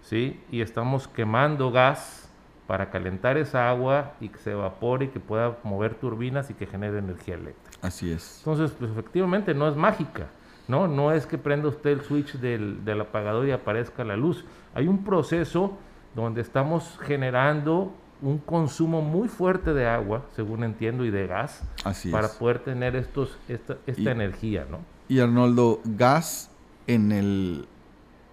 ¿sí? 0.03 0.41
Y 0.51 0.61
estamos 0.61 1.09
quemando 1.09 1.71
gas 1.71 2.31
para 2.67 2.91
calentar 2.91 3.39
esa 3.39 3.71
agua 3.71 4.13
y 4.21 4.29
que 4.29 4.39
se 4.39 4.53
evapore 4.53 5.07
y 5.07 5.09
que 5.09 5.21
pueda 5.21 5.57
mover 5.65 5.95
turbinas 5.95 6.51
y 6.51 6.55
que 6.55 6.67
genere 6.67 6.99
energía 6.99 7.37
eléctrica. 7.37 7.79
Así 7.81 8.11
es. 8.11 8.39
Entonces, 8.41 8.77
pues 8.79 8.91
efectivamente 8.91 9.55
no 9.55 9.69
es 9.69 9.75
mágica, 9.75 10.27
¿no? 10.69 10.87
No 10.87 11.13
es 11.13 11.27
que 11.27 11.39
prenda 11.39 11.69
usted 11.69 11.91
el 11.91 12.01
switch 12.03 12.35
del, 12.35 12.85
del 12.85 13.01
apagador 13.01 13.47
y 13.49 13.51
aparezca 13.51 14.05
la 14.05 14.17
luz. 14.17 14.45
Hay 14.75 14.87
un 14.87 15.03
proceso 15.03 15.77
donde 16.15 16.43
estamos 16.43 16.99
generando 17.03 17.93
un 18.21 18.39
consumo 18.39 19.01
muy 19.03 19.29
fuerte 19.29 19.73
de 19.73 19.87
agua, 19.87 20.25
según 20.35 20.65
entiendo, 20.65 21.05
y 21.05 21.11
de 21.11 21.27
gas, 21.27 21.63
para 22.11 22.29
poder 22.29 22.59
tener 22.61 22.97
estos, 22.97 23.37
esta, 23.49 23.79
esta 23.87 24.11
energía, 24.11 24.67
¿no? 24.69 24.79
Y 25.09 25.21
Arnoldo, 25.21 25.81
gas 25.85 26.51
en 26.87 27.13
el, 27.13 27.67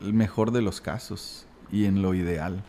mejor 0.02 0.52
de 0.52 0.62
los 0.62 0.82
casos 0.82 1.46
y 1.72 1.86
en 1.86 2.02
lo 2.02 2.14
ideal. 2.14 2.64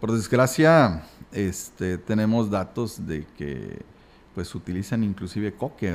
Por 0.00 0.12
desgracia, 0.12 1.04
este, 1.30 1.98
tenemos 1.98 2.50
datos 2.50 3.06
de 3.06 3.26
que 3.36 3.82
pues 4.34 4.54
utilizan 4.54 5.04
inclusive 5.04 5.52
coque, 5.52 5.94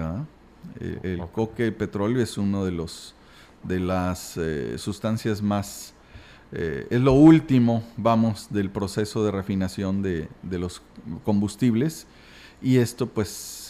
eh, 0.79 0.99
El, 1.03 1.19
coque, 1.31 1.65
el 1.65 1.73
petróleo 1.73 2.21
es 2.21 2.37
uno 2.37 2.65
de 2.65 2.71
los 2.71 3.15
de 3.63 3.79
las 3.79 4.37
eh, 4.37 4.77
sustancias 4.77 5.41
más 5.41 5.93
eh, 6.53 6.87
es 6.89 7.01
lo 7.01 7.11
último, 7.11 7.83
vamos, 7.97 8.47
del 8.49 8.69
proceso 8.69 9.25
de 9.25 9.31
refinación 9.31 10.01
de, 10.01 10.29
los 10.51 10.81
combustibles 11.25 12.07
y 12.61 12.77
esto 12.77 13.07
pues 13.07 13.67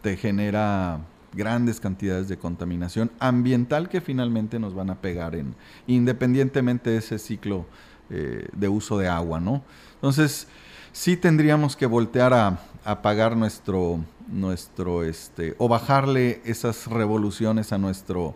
te 0.00 0.16
genera 0.16 1.00
grandes 1.32 1.80
cantidades 1.80 2.28
de 2.28 2.36
contaminación 2.36 3.10
ambiental 3.18 3.88
que 3.88 4.00
finalmente 4.00 4.60
nos 4.60 4.74
van 4.74 4.90
a 4.90 5.00
pegar 5.00 5.34
en 5.34 5.56
independientemente 5.88 6.90
de 6.90 6.98
ese 6.98 7.18
ciclo 7.18 7.66
de 8.08 8.68
uso 8.68 8.96
de 8.98 9.08
agua, 9.08 9.40
¿no? 9.40 9.64
Entonces, 9.94 10.46
sí 10.92 11.16
tendríamos 11.16 11.74
que 11.74 11.86
voltear 11.86 12.32
a, 12.32 12.60
a 12.84 13.02
pagar 13.02 13.36
nuestro, 13.36 14.00
nuestro, 14.28 15.04
este, 15.04 15.54
o 15.58 15.68
bajarle 15.68 16.42
esas 16.44 16.86
revoluciones 16.86 17.72
a 17.72 17.78
nuestro, 17.78 18.34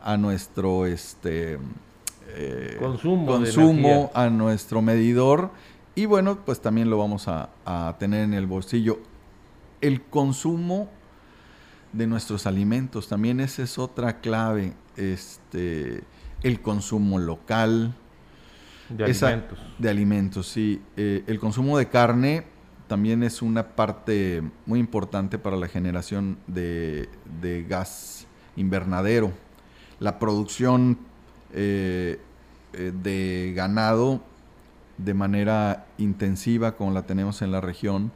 a 0.00 0.16
nuestro, 0.16 0.86
este, 0.86 1.58
eh, 2.28 2.76
consumo, 2.78 3.26
consumo 3.26 4.10
a 4.14 4.28
nuestro 4.28 4.82
medidor 4.82 5.50
y 5.98 6.06
bueno, 6.06 6.38
pues 6.44 6.60
también 6.60 6.90
lo 6.90 6.98
vamos 6.98 7.26
a, 7.26 7.50
tener 7.98 8.22
en 8.22 8.32
el 8.32 8.46
bolsillo. 8.46 9.00
El 9.80 10.02
consumo 10.02 10.88
de 11.92 12.06
nuestros 12.06 12.46
alimentos, 12.46 13.08
también 13.08 13.40
esa 13.40 13.64
es 13.64 13.78
otra 13.78 14.20
clave, 14.20 14.74
este, 14.96 16.04
el 16.44 16.60
consumo 16.60 17.18
local. 17.18 17.96
De 18.90 19.06
alimentos. 19.06 19.58
De 19.78 19.90
alimentos, 19.90 20.46
sí. 20.46 20.80
Eh, 20.96 21.24
el 21.26 21.40
consumo 21.40 21.76
de 21.76 21.88
carne 21.88 22.44
también 22.88 23.22
es 23.22 23.42
una 23.42 23.68
parte 23.68 24.42
muy 24.66 24.80
importante 24.80 25.38
para 25.38 25.56
la 25.56 25.68
generación 25.68 26.38
de, 26.46 27.08
gas 27.68 28.26
invernadero. 28.56 29.30
La 30.00 30.18
producción 30.18 30.98
eh, 31.52 32.18
eh, 32.72 32.92
de 33.02 33.52
ganado 33.54 34.22
de 34.96 35.14
manera 35.14 35.86
intensiva 35.98 36.76
como 36.76 36.92
la 36.92 37.02
tenemos 37.02 37.42
en 37.42 37.52
la 37.52 37.60
región, 37.60 38.10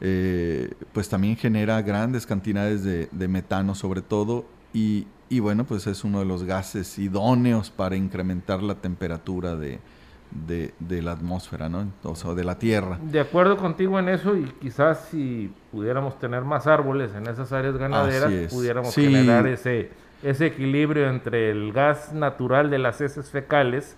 eh, 0.00 0.74
pues 0.92 1.08
también 1.08 1.36
genera 1.36 1.80
grandes 1.80 2.26
cantidades 2.26 2.84
de, 2.84 3.28
metano 3.28 3.74
sobre 3.74 4.02
todo 4.02 4.44
y, 4.74 5.06
bueno, 5.40 5.64
pues 5.64 5.86
es 5.86 6.04
uno 6.04 6.18
de 6.18 6.26
los 6.26 6.44
gases 6.44 6.98
idóneos 6.98 7.70
para 7.70 7.96
incrementar 7.96 8.62
la 8.62 8.74
temperatura 8.74 9.56
de, 9.56 9.78
la 10.88 11.12
atmósfera, 11.12 11.68
¿no? 11.68 11.90
O 12.02 12.14
sea, 12.14 12.34
de 12.34 12.44
la 12.44 12.58
Tierra. 12.58 12.98
De 13.02 13.20
acuerdo 13.20 13.56
contigo 13.56 13.98
en 13.98 14.08
eso 14.08 14.36
y 14.36 14.44
quizás 14.60 15.08
si 15.10 15.52
pudiéramos 15.72 16.18
tener 16.18 16.42
más 16.42 16.66
árboles 16.66 17.14
en 17.14 17.26
esas 17.26 17.52
áreas 17.52 17.76
ganaderas, 17.76 18.52
pudiéramos 18.52 18.94
generar 18.94 19.46
ese 19.46 19.90
ese 20.22 20.46
equilibrio 20.46 21.08
entre 21.08 21.50
el 21.50 21.72
gas 21.72 22.12
natural 22.12 22.70
de 22.70 22.78
las 22.78 23.00
heces 23.00 23.30
fecales 23.30 23.96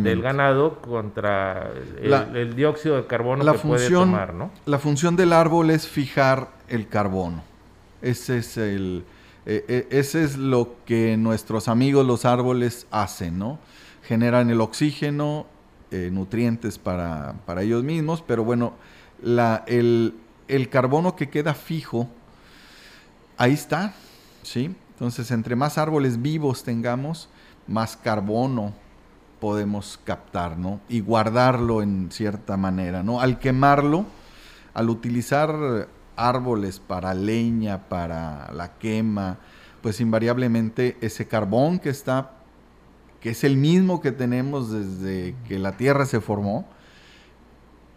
del 0.00 0.20
ganado 0.20 0.80
contra 0.80 1.70
el, 2.00 2.56
dióxido 2.56 2.96
de 2.96 3.06
carbono 3.06 3.50
que 3.50 3.58
puede 3.58 3.88
tomar, 3.88 4.34
¿no? 4.34 4.50
La 4.66 4.78
función 4.78 5.14
del 5.14 5.32
árbol 5.32 5.70
es 5.70 5.86
fijar 5.86 6.48
el 6.68 6.88
carbono. 6.88 7.44
Ese 8.02 8.38
es 8.38 8.56
el 8.56 9.04
eh, 9.44 9.64
eh, 9.68 9.88
ese 9.90 10.22
es 10.22 10.36
lo 10.36 10.76
que 10.84 11.16
nuestros 11.16 11.68
amigos 11.68 12.06
los 12.06 12.24
árboles 12.24 12.86
hacen, 12.90 13.38
¿no? 13.38 13.58
Generan 14.04 14.50
el 14.50 14.60
oxígeno, 14.60 15.46
eh, 15.92 16.10
nutrientes 16.10 16.78
para, 16.78 17.34
para, 17.46 17.62
ellos 17.62 17.84
mismos, 17.84 18.24
pero 18.26 18.44
bueno, 18.44 18.74
la, 19.22 19.62
el, 19.66 20.14
el 20.48 20.68
carbono 20.68 21.14
que 21.14 21.28
queda 21.28 21.54
fijo, 21.54 22.08
ahí 23.36 23.52
está, 23.52 23.94
¿sí? 24.42 24.74
Entonces, 24.90 25.30
entre 25.30 25.54
más 25.54 25.78
árboles 25.78 26.22
vivos 26.22 26.64
tengamos, 26.64 27.28
más 27.66 27.96
carbono 27.96 28.72
podemos 29.40 29.98
captar, 30.04 30.56
¿no? 30.56 30.80
Y 30.88 31.00
guardarlo 31.00 31.82
en 31.82 32.10
cierta 32.10 32.56
manera, 32.56 33.02
¿no? 33.02 33.20
Al 33.20 33.38
quemarlo, 33.38 34.06
al 34.74 34.88
utilizar 34.88 35.88
árboles 36.16 36.80
para 36.80 37.14
leña, 37.14 37.88
para 37.88 38.50
la 38.52 38.78
quema, 38.78 39.38
pues 39.80 40.00
invariablemente 40.00 40.96
ese 41.00 41.26
carbón 41.26 41.78
que 41.78 41.90
está, 41.90 42.30
que 43.22 43.30
es 43.30 43.44
el 43.44 43.56
mismo 43.56 44.00
que 44.00 44.10
tenemos 44.10 44.70
desde 44.70 45.34
que 45.46 45.58
la 45.58 45.76
Tierra 45.76 46.06
se 46.06 46.20
formó, 46.20 46.66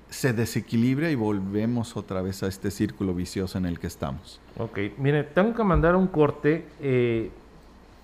se 0.10 0.34
desequilibra 0.34 1.10
y 1.10 1.16
volvemos 1.16 1.98
otra 1.98 2.22
vez 2.22 2.44
a 2.44 2.48
este 2.48 2.70
círculo 2.70 3.14
vicioso 3.16 3.58
en 3.58 3.66
el 3.66 3.80
que 3.80 3.88
estamos. 3.88 4.40
Ok, 4.58 4.80
mire, 4.98 5.24
tengo 5.24 5.56
que 5.56 5.64
mandar 5.64 5.96
un 5.96 6.08
corte. 6.08 6.66
Eh, 6.80 7.32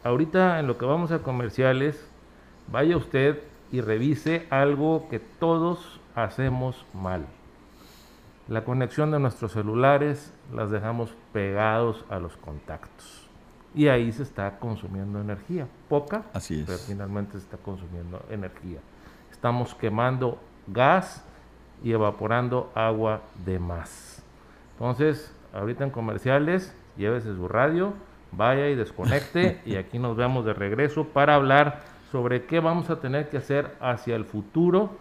ahorita 0.03 0.59
en 0.59 0.67
lo 0.67 0.79
que 0.79 0.85
vamos 0.85 1.11
a 1.11 1.19
comerciales, 1.19 2.03
vaya 2.71 2.97
usted 2.97 3.39
y 3.71 3.81
revise 3.81 4.47
algo 4.49 5.07
que 5.09 5.19
todos 5.19 5.99
hacemos 6.15 6.85
mal. 6.93 7.27
La 8.47 8.63
conexión 8.63 9.11
de 9.11 9.19
nuestros 9.19 9.51
celulares 9.53 10.33
las 10.53 10.71
dejamos 10.71 11.13
pegados 11.31 12.03
a 12.09 12.19
los 12.19 12.35
contactos. 12.35 13.20
Y 13.73 13.87
ahí 13.87 14.11
se 14.11 14.23
está 14.23 14.59
consumiendo 14.59 15.21
energía. 15.21 15.67
Poca, 15.87 16.23
Así 16.33 16.59
es. 16.59 16.65
pero 16.65 16.77
finalmente 16.77 17.33
se 17.33 17.45
está 17.45 17.57
consumiendo 17.57 18.23
energía. 18.29 18.79
Estamos 19.31 19.73
quemando 19.75 20.39
gas 20.67 21.23
y 21.83 21.91
evaporando 21.91 22.71
agua 22.75 23.21
de 23.45 23.59
más. 23.59 24.23
Entonces, 24.73 25.33
ahorita 25.53 25.83
en 25.85 25.89
comerciales, 25.89 26.75
llévese 26.97 27.33
su 27.35 27.47
radio, 27.47 27.93
vaya 28.31 28.69
y 28.69 28.75
desconecte 28.75 29.61
y 29.65 29.75
aquí 29.75 29.99
nos 29.99 30.15
vemos 30.17 30.45
de 30.45 30.53
regreso 30.53 31.05
para 31.05 31.35
hablar 31.35 31.81
sobre 32.11 32.45
qué 32.45 32.59
vamos 32.59 32.89
a 32.89 32.99
tener 32.99 33.29
que 33.29 33.37
hacer 33.37 33.75
hacia 33.79 34.15
el 34.15 34.25
futuro 34.25 34.97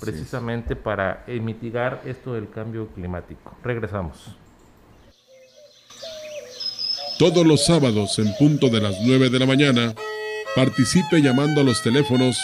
precisamente 0.00 0.76
para 0.76 1.24
eh, 1.26 1.40
mitigar 1.40 2.00
esto 2.04 2.34
del 2.34 2.48
cambio 2.48 2.86
climático. 2.88 3.54
Regresamos. 3.62 4.38
Todos 7.22 7.46
los 7.46 7.64
sábados 7.64 8.18
en 8.18 8.34
punto 8.34 8.68
de 8.68 8.80
las 8.80 8.96
9 9.00 9.30
de 9.30 9.38
la 9.38 9.46
mañana, 9.46 9.94
participe 10.56 11.22
llamando 11.22 11.60
a 11.60 11.64
los 11.64 11.80
teléfonos 11.80 12.36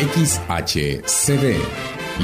XHCD, 0.00 1.60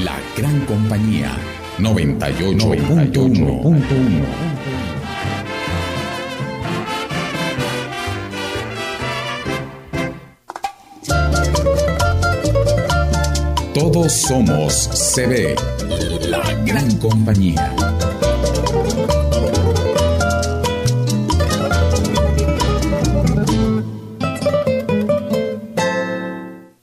la 0.03 0.15
gran 0.37 0.59
compañía, 0.61 1.35
98.1. 1.79 4.25
Todos 13.73 14.13
somos 14.13 14.89
CB, 15.15 15.55
la 16.29 16.43
gran 16.65 16.95
compañía. 16.97 17.73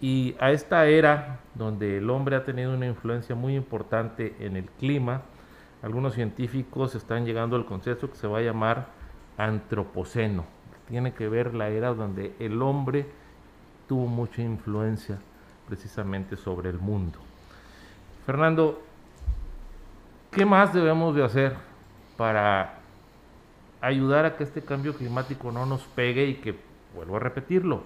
y 0.00 0.34
a 0.40 0.50
esta 0.50 0.86
era 0.86 1.40
donde 1.54 1.98
el 1.98 2.08
hombre 2.10 2.36
ha 2.36 2.44
tenido 2.44 2.74
una 2.74 2.86
influencia 2.86 3.34
muy 3.34 3.56
importante 3.56 4.36
en 4.40 4.56
el 4.56 4.66
clima, 4.66 5.22
algunos 5.82 6.14
científicos 6.14 6.94
están 6.94 7.24
llegando 7.24 7.56
al 7.56 7.64
concepto 7.64 8.10
que 8.10 8.16
se 8.16 8.26
va 8.26 8.38
a 8.38 8.42
llamar 8.42 8.88
antropoceno. 9.36 10.44
Tiene 10.88 11.12
que 11.14 11.28
ver 11.28 11.54
la 11.54 11.68
era 11.68 11.94
donde 11.94 12.34
el 12.38 12.60
hombre 12.62 13.06
tuvo 13.88 14.06
mucha 14.06 14.42
influencia 14.42 15.18
precisamente 15.68 16.36
sobre 16.36 16.70
el 16.70 16.78
mundo. 16.78 17.18
Fernando, 18.26 18.82
¿qué 20.30 20.44
más 20.44 20.74
debemos 20.74 21.14
de 21.14 21.24
hacer 21.24 21.56
para 22.16 22.80
ayudar 23.80 24.26
a 24.26 24.36
que 24.36 24.44
este 24.44 24.62
cambio 24.62 24.94
climático 24.94 25.50
no 25.50 25.64
nos 25.64 25.82
pegue 25.84 26.26
y 26.26 26.34
que, 26.34 26.58
vuelvo 26.94 27.16
a 27.16 27.20
repetirlo, 27.20 27.82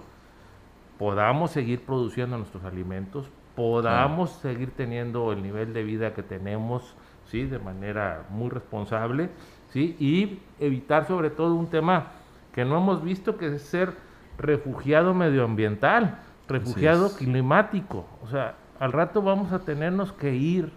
podamos 0.99 1.51
seguir 1.51 1.81
produciendo 1.85 2.37
nuestros 2.37 2.63
alimentos, 2.63 3.27
podamos 3.55 4.31
seguir 4.31 4.71
teniendo 4.71 5.31
el 5.31 5.41
nivel 5.41 5.73
de 5.73 5.83
vida 5.83 6.13
que 6.13 6.23
tenemos, 6.23 6.95
¿sí? 7.27 7.45
de 7.45 7.59
manera 7.59 8.25
muy 8.29 8.49
responsable 8.49 9.29
¿sí? 9.71 9.95
y 9.99 10.39
evitar 10.59 11.07
sobre 11.07 11.29
todo 11.29 11.55
un 11.55 11.69
tema 11.69 12.07
que 12.53 12.65
no 12.65 12.77
hemos 12.77 13.03
visto 13.03 13.37
que 13.37 13.55
es 13.55 13.61
ser 13.61 13.93
refugiado 14.37 15.13
medioambiental, 15.13 16.19
refugiado 16.47 17.15
climático. 17.15 18.05
O 18.23 18.29
sea, 18.29 18.55
al 18.79 18.91
rato 18.91 19.21
vamos 19.21 19.51
a 19.51 19.59
tenernos 19.59 20.11
que 20.13 20.35
ir 20.35 20.71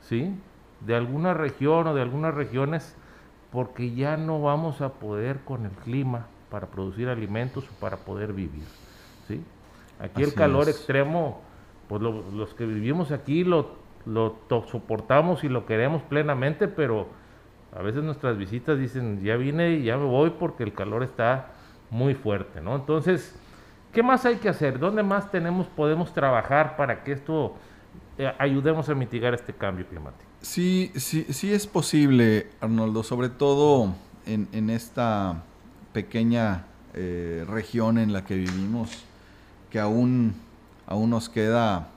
¿sí? 0.00 0.34
de 0.80 0.96
alguna 0.96 1.34
región 1.34 1.86
o 1.86 1.94
de 1.94 2.02
algunas 2.02 2.34
regiones 2.34 2.96
porque 3.50 3.94
ya 3.94 4.16
no 4.16 4.42
vamos 4.42 4.80
a 4.80 4.94
poder 4.94 5.40
con 5.44 5.64
el 5.64 5.72
clima 5.72 6.26
para 6.50 6.66
producir 6.66 7.08
alimentos 7.08 7.64
o 7.64 7.80
para 7.80 7.96
poder 7.98 8.32
vivir. 8.32 8.64
¿sí? 9.28 9.42
Aquí 10.00 10.22
el 10.22 10.34
calor 10.34 10.68
extremo, 10.68 11.40
pues 11.88 12.02
los 12.02 12.54
que 12.54 12.66
vivimos 12.66 13.12
aquí 13.12 13.44
lo 13.44 13.85
lo 14.06 14.38
soportamos 14.70 15.44
y 15.44 15.48
lo 15.48 15.66
queremos 15.66 16.02
plenamente, 16.02 16.68
pero 16.68 17.08
a 17.76 17.82
veces 17.82 18.02
nuestras 18.02 18.38
visitas 18.38 18.78
dicen, 18.78 19.22
ya 19.22 19.36
vine 19.36 19.72
y 19.72 19.84
ya 19.84 19.98
me 19.98 20.06
voy 20.06 20.30
porque 20.30 20.62
el 20.62 20.72
calor 20.72 21.02
está 21.02 21.50
muy 21.90 22.14
fuerte, 22.14 22.60
¿no? 22.60 22.76
Entonces, 22.76 23.34
¿qué 23.92 24.02
más 24.02 24.24
hay 24.24 24.36
que 24.36 24.48
hacer? 24.48 24.78
¿Dónde 24.78 25.02
más 25.02 25.30
tenemos, 25.30 25.66
podemos 25.66 26.14
trabajar 26.14 26.76
para 26.76 27.02
que 27.04 27.12
esto 27.12 27.54
eh, 28.16 28.32
ayudemos 28.38 28.88
a 28.88 28.94
mitigar 28.94 29.34
este 29.34 29.52
cambio 29.52 29.86
climático? 29.86 30.24
Sí, 30.40 30.92
sí, 30.94 31.26
sí 31.30 31.52
es 31.52 31.66
posible, 31.66 32.48
Arnoldo, 32.60 33.02
sobre 33.02 33.28
todo 33.28 33.94
en, 34.26 34.70
esta 34.70 35.42
pequeña 35.92 36.66
eh, 36.94 37.44
región 37.48 37.98
en 37.98 38.12
la 38.12 38.24
que 38.24 38.36
vivimos, 38.36 39.04
que 39.70 39.80
aún, 39.80 40.34
aún 40.86 41.10
nos 41.10 41.28
queda 41.28 41.88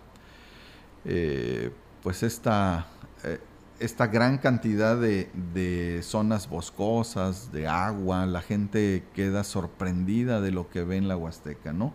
eh, 1.06 1.72
pues 2.04 2.24
esta, 2.24 2.88
eh, 3.24 3.40
esta 3.80 4.08
gran 4.08 4.38
cantidad 4.38 4.98
de, 4.98 6.00
zonas 6.04 6.50
boscosas, 6.50 7.52
de 7.52 7.68
agua, 7.68 8.26
la 8.26 8.42
gente 8.42 9.04
queda 9.14 9.44
sorprendida 9.44 10.42
de 10.42 10.52
lo 10.52 10.70
que 10.70 10.84
ve 10.84 10.98
en 10.98 11.08
la 11.08 11.18
Huasteca, 11.18 11.74
¿no? 11.74 11.94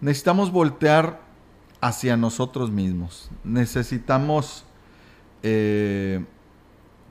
Necesitamos 0.00 0.50
voltear 0.50 1.20
hacia 1.80 2.16
nosotros 2.16 2.70
mismos, 2.70 3.30
necesitamos 3.44 4.64
eh, 5.42 6.24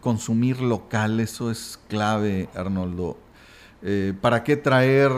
consumir 0.01 0.61
local, 0.61 1.19
eso 1.19 1.51
es 1.51 1.79
clave, 1.87 2.49
Arnoldo. 2.55 3.17
Eh, 3.81 4.13
¿Para 4.19 4.43
qué 4.43 4.57
traer 4.57 5.11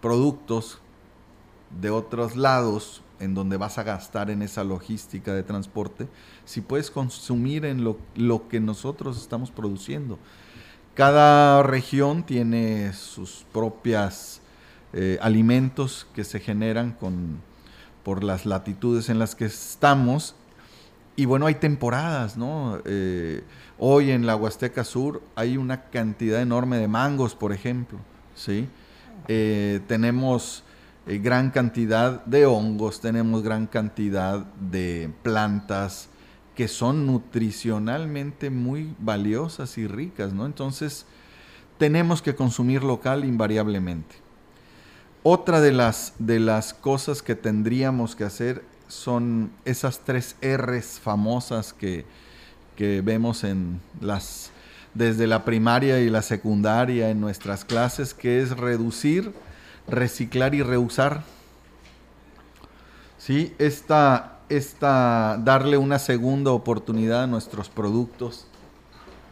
productos 0.00 0.80
de 1.80 1.90
otros 1.90 2.36
lados 2.36 3.01
en 3.22 3.34
donde 3.34 3.56
vas 3.56 3.78
a 3.78 3.84
gastar 3.84 4.30
en 4.30 4.42
esa 4.42 4.64
logística 4.64 5.32
de 5.32 5.42
transporte, 5.42 6.08
si 6.44 6.60
puedes 6.60 6.90
consumir 6.90 7.64
en 7.64 7.84
lo, 7.84 7.98
lo 8.16 8.48
que 8.48 8.60
nosotros 8.60 9.20
estamos 9.20 9.50
produciendo. 9.50 10.18
Cada 10.94 11.62
región 11.62 12.24
tiene 12.24 12.92
sus 12.92 13.46
propias 13.52 14.42
eh, 14.92 15.18
alimentos 15.22 16.06
que 16.14 16.24
se 16.24 16.38
generan 16.38 16.92
con, 16.92 17.40
por 18.02 18.22
las 18.22 18.44
latitudes 18.44 19.08
en 19.08 19.18
las 19.18 19.34
que 19.34 19.46
estamos. 19.46 20.34
Y 21.16 21.24
bueno, 21.24 21.46
hay 21.46 21.54
temporadas, 21.54 22.36
¿no? 22.36 22.80
Eh, 22.84 23.42
hoy 23.78 24.10
en 24.10 24.26
la 24.26 24.36
Huasteca 24.36 24.84
Sur 24.84 25.22
hay 25.34 25.56
una 25.56 25.84
cantidad 25.84 26.42
enorme 26.42 26.76
de 26.76 26.88
mangos, 26.88 27.34
por 27.34 27.52
ejemplo, 27.52 27.98
¿sí? 28.34 28.68
Eh, 29.28 29.80
tenemos 29.86 30.64
eh, 31.06 31.18
gran 31.18 31.50
cantidad 31.50 32.24
de 32.24 32.46
hongos, 32.46 33.00
tenemos 33.00 33.42
gran 33.42 33.66
cantidad 33.66 34.38
de 34.38 35.10
plantas 35.22 36.08
que 36.54 36.68
son 36.68 37.06
nutricionalmente 37.06 38.50
muy 38.50 38.94
valiosas 38.98 39.78
y 39.78 39.86
ricas, 39.86 40.32
¿no? 40.32 40.46
Entonces, 40.46 41.06
tenemos 41.78 42.22
que 42.22 42.34
consumir 42.34 42.84
local 42.84 43.24
invariablemente. 43.24 44.14
Otra 45.22 45.60
de 45.60 45.72
las, 45.72 46.14
de 46.18 46.40
las 46.40 46.74
cosas 46.74 47.22
que 47.22 47.34
tendríamos 47.34 48.14
que 48.14 48.24
hacer 48.24 48.64
son 48.88 49.50
esas 49.64 50.00
tres 50.00 50.36
R's 50.42 51.00
famosas 51.00 51.72
que, 51.72 52.04
que 52.76 53.00
vemos 53.00 53.44
en 53.44 53.80
las 54.00 54.50
desde 54.94 55.26
la 55.26 55.44
primaria 55.44 56.00
y 56.00 56.10
la 56.10 56.22
secundaria 56.22 57.10
en 57.10 57.20
nuestras 57.20 57.64
clases, 57.64 58.14
que 58.14 58.42
es 58.42 58.56
reducir, 58.56 59.32
reciclar 59.88 60.54
y 60.54 60.62
reusar. 60.62 61.24
¿Sí? 63.18 63.54
Esta, 63.58 64.38
esta, 64.48 65.38
darle 65.42 65.76
una 65.76 65.98
segunda 65.98 66.50
oportunidad 66.50 67.24
a 67.24 67.26
nuestros 67.26 67.68
productos, 67.68 68.46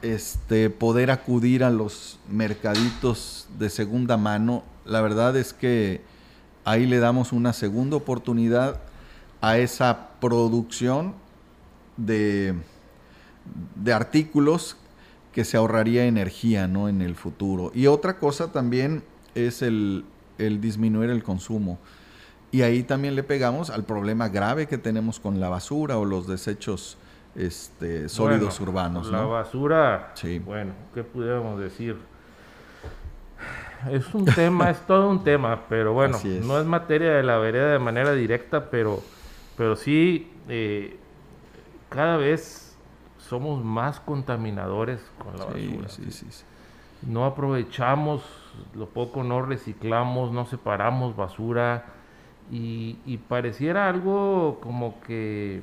este, 0.03 0.71
poder 0.71 1.11
acudir 1.11 1.65
a 1.65 1.71
los 1.71 2.19
mercaditos 2.29 3.49
de 3.59 3.69
segunda 3.69 4.17
mano, 4.17 4.63
la 4.85 5.01
verdad 5.01 5.37
es 5.37 5.53
que 5.53 6.03
ahí 6.65 6.87
le 6.87 6.99
damos 6.99 7.33
una 7.33 7.53
segunda 7.53 7.97
oportunidad 7.97 8.81
a 9.41 9.59
esa 9.59 10.11
producción 10.21 11.15
de, 11.97 12.55
de 13.75 13.93
artículos 13.93 14.77
que 15.33 15.45
se 15.45 15.57
ahorraría 15.57 16.07
energía 16.07 16.67
¿no? 16.67 16.89
en 16.89 17.03
el 17.03 17.15
futuro. 17.15 17.71
Y 17.75 17.87
otra 17.87 18.19
cosa 18.19 18.53
también 18.53 19.03
es 19.35 19.63
el, 19.63 20.05
disminuir 20.61 21.11
el 21.11 21.23
consumo. 21.23 21.79
Y 22.53 22.63
ahí 22.63 22.83
también 22.83 23.15
le 23.15 23.23
pegamos 23.23 23.71
al 23.71 23.85
problema 23.85 24.29
grave 24.29 24.67
que 24.67 24.79
tenemos 24.79 25.21
con 25.21 25.39
la 25.39 25.49
basura 25.49 25.99
o 25.99 26.05
los 26.05 26.27
desechos 26.27 26.99
este, 27.37 28.09
sólidos 28.09 28.59
urbanos. 28.61 29.11
La 29.11 29.23
basura, 29.23 30.13
sí. 30.15 30.41
bueno, 30.41 30.73
¿qué 30.95 31.05
pudiéramos 31.05 31.61
decir? 31.61 31.97
Es 33.89 34.13
un 34.15 34.25
tema, 34.25 34.71
es 34.71 34.81
todo 34.87 35.09
un 35.09 35.25
tema, 35.25 35.63
pero 35.69 35.93
bueno, 35.93 36.19
no 36.43 36.59
es 36.59 36.67
materia 36.67 37.13
de 37.13 37.23
la 37.23 37.39
vereda 37.39 37.73
de 37.73 37.79
manera 37.79 38.13
directa, 38.13 38.69
pero, 38.69 39.01
pero 39.57 39.77
sí, 39.77 40.31
eh, 40.49 40.99
cada 41.89 42.17
vez 42.17 42.77
somos 43.17 43.65
más 43.65 44.01
contaminadores 44.01 45.01
con 45.19 45.39
la 45.39 45.45
basura. 45.45 45.89
no 47.03 47.25
aprovechamos 47.25 48.23
lo 48.75 48.87
poco, 48.87 49.23
no 49.23 49.43
reciclamos, 49.43 50.33
no 50.33 50.47
separamos 50.47 51.17
basura 51.17 51.85
y, 52.51 53.19
pareciera 53.29 53.89
algo 53.89 54.59
como 54.61 55.01
que 55.03 55.63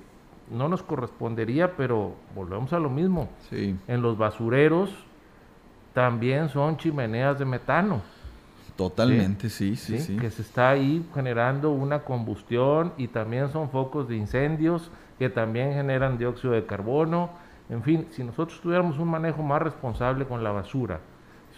no 0.49 0.69
nos 0.69 0.83
correspondería, 0.83 1.75
pero 1.75 2.15
volvemos 2.33 2.71
a 2.73 2.79
lo 2.79 2.89
mismo. 2.89 3.29
En 3.51 4.01
los 4.01 4.17
basureros 4.17 4.89
también 5.93 6.49
son 6.49 6.77
chimeneas 6.77 7.39
de 7.39 7.45
metano. 7.45 8.01
Totalmente, 8.75 9.49
sí, 9.49 9.75
sí, 9.75 9.97
sí, 9.97 10.17
Que 10.17 10.29
se 10.29 10.43
está 10.43 10.69
ahí 10.69 11.03
generando 11.13 11.71
una 11.71 12.03
combustión 12.03 12.93
y 12.95 13.07
también 13.07 13.49
son 13.49 13.71
focos 13.71 14.07
de 14.07 14.15
incendios 14.15 14.91
que 15.17 15.29
también 15.29 15.73
generan 15.73 16.19
dióxido 16.19 16.53
de 16.53 16.65
carbono 16.65 17.31
en 17.69 17.83
fin, 17.83 18.07
si 18.11 18.23
nosotros 18.23 18.59
tuviéramos 18.61 18.97
un 18.97 19.09
manejo 19.09 19.43
más 19.43 19.61
responsable 19.61 20.25
con 20.25 20.43
la 20.43 20.51
basura, 20.51 20.99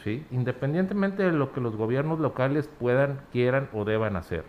¿sí? 0.04 0.26
independientemente 0.32 1.24
de 1.24 1.32
lo 1.32 1.52
que 1.52 1.62
los 1.62 1.76
gobiernos 1.76 2.20
locales 2.20 2.70
puedan, 2.80 3.22
quieran 3.32 3.70
o 3.74 3.86
deban 3.86 4.16
hacer. 4.16 4.46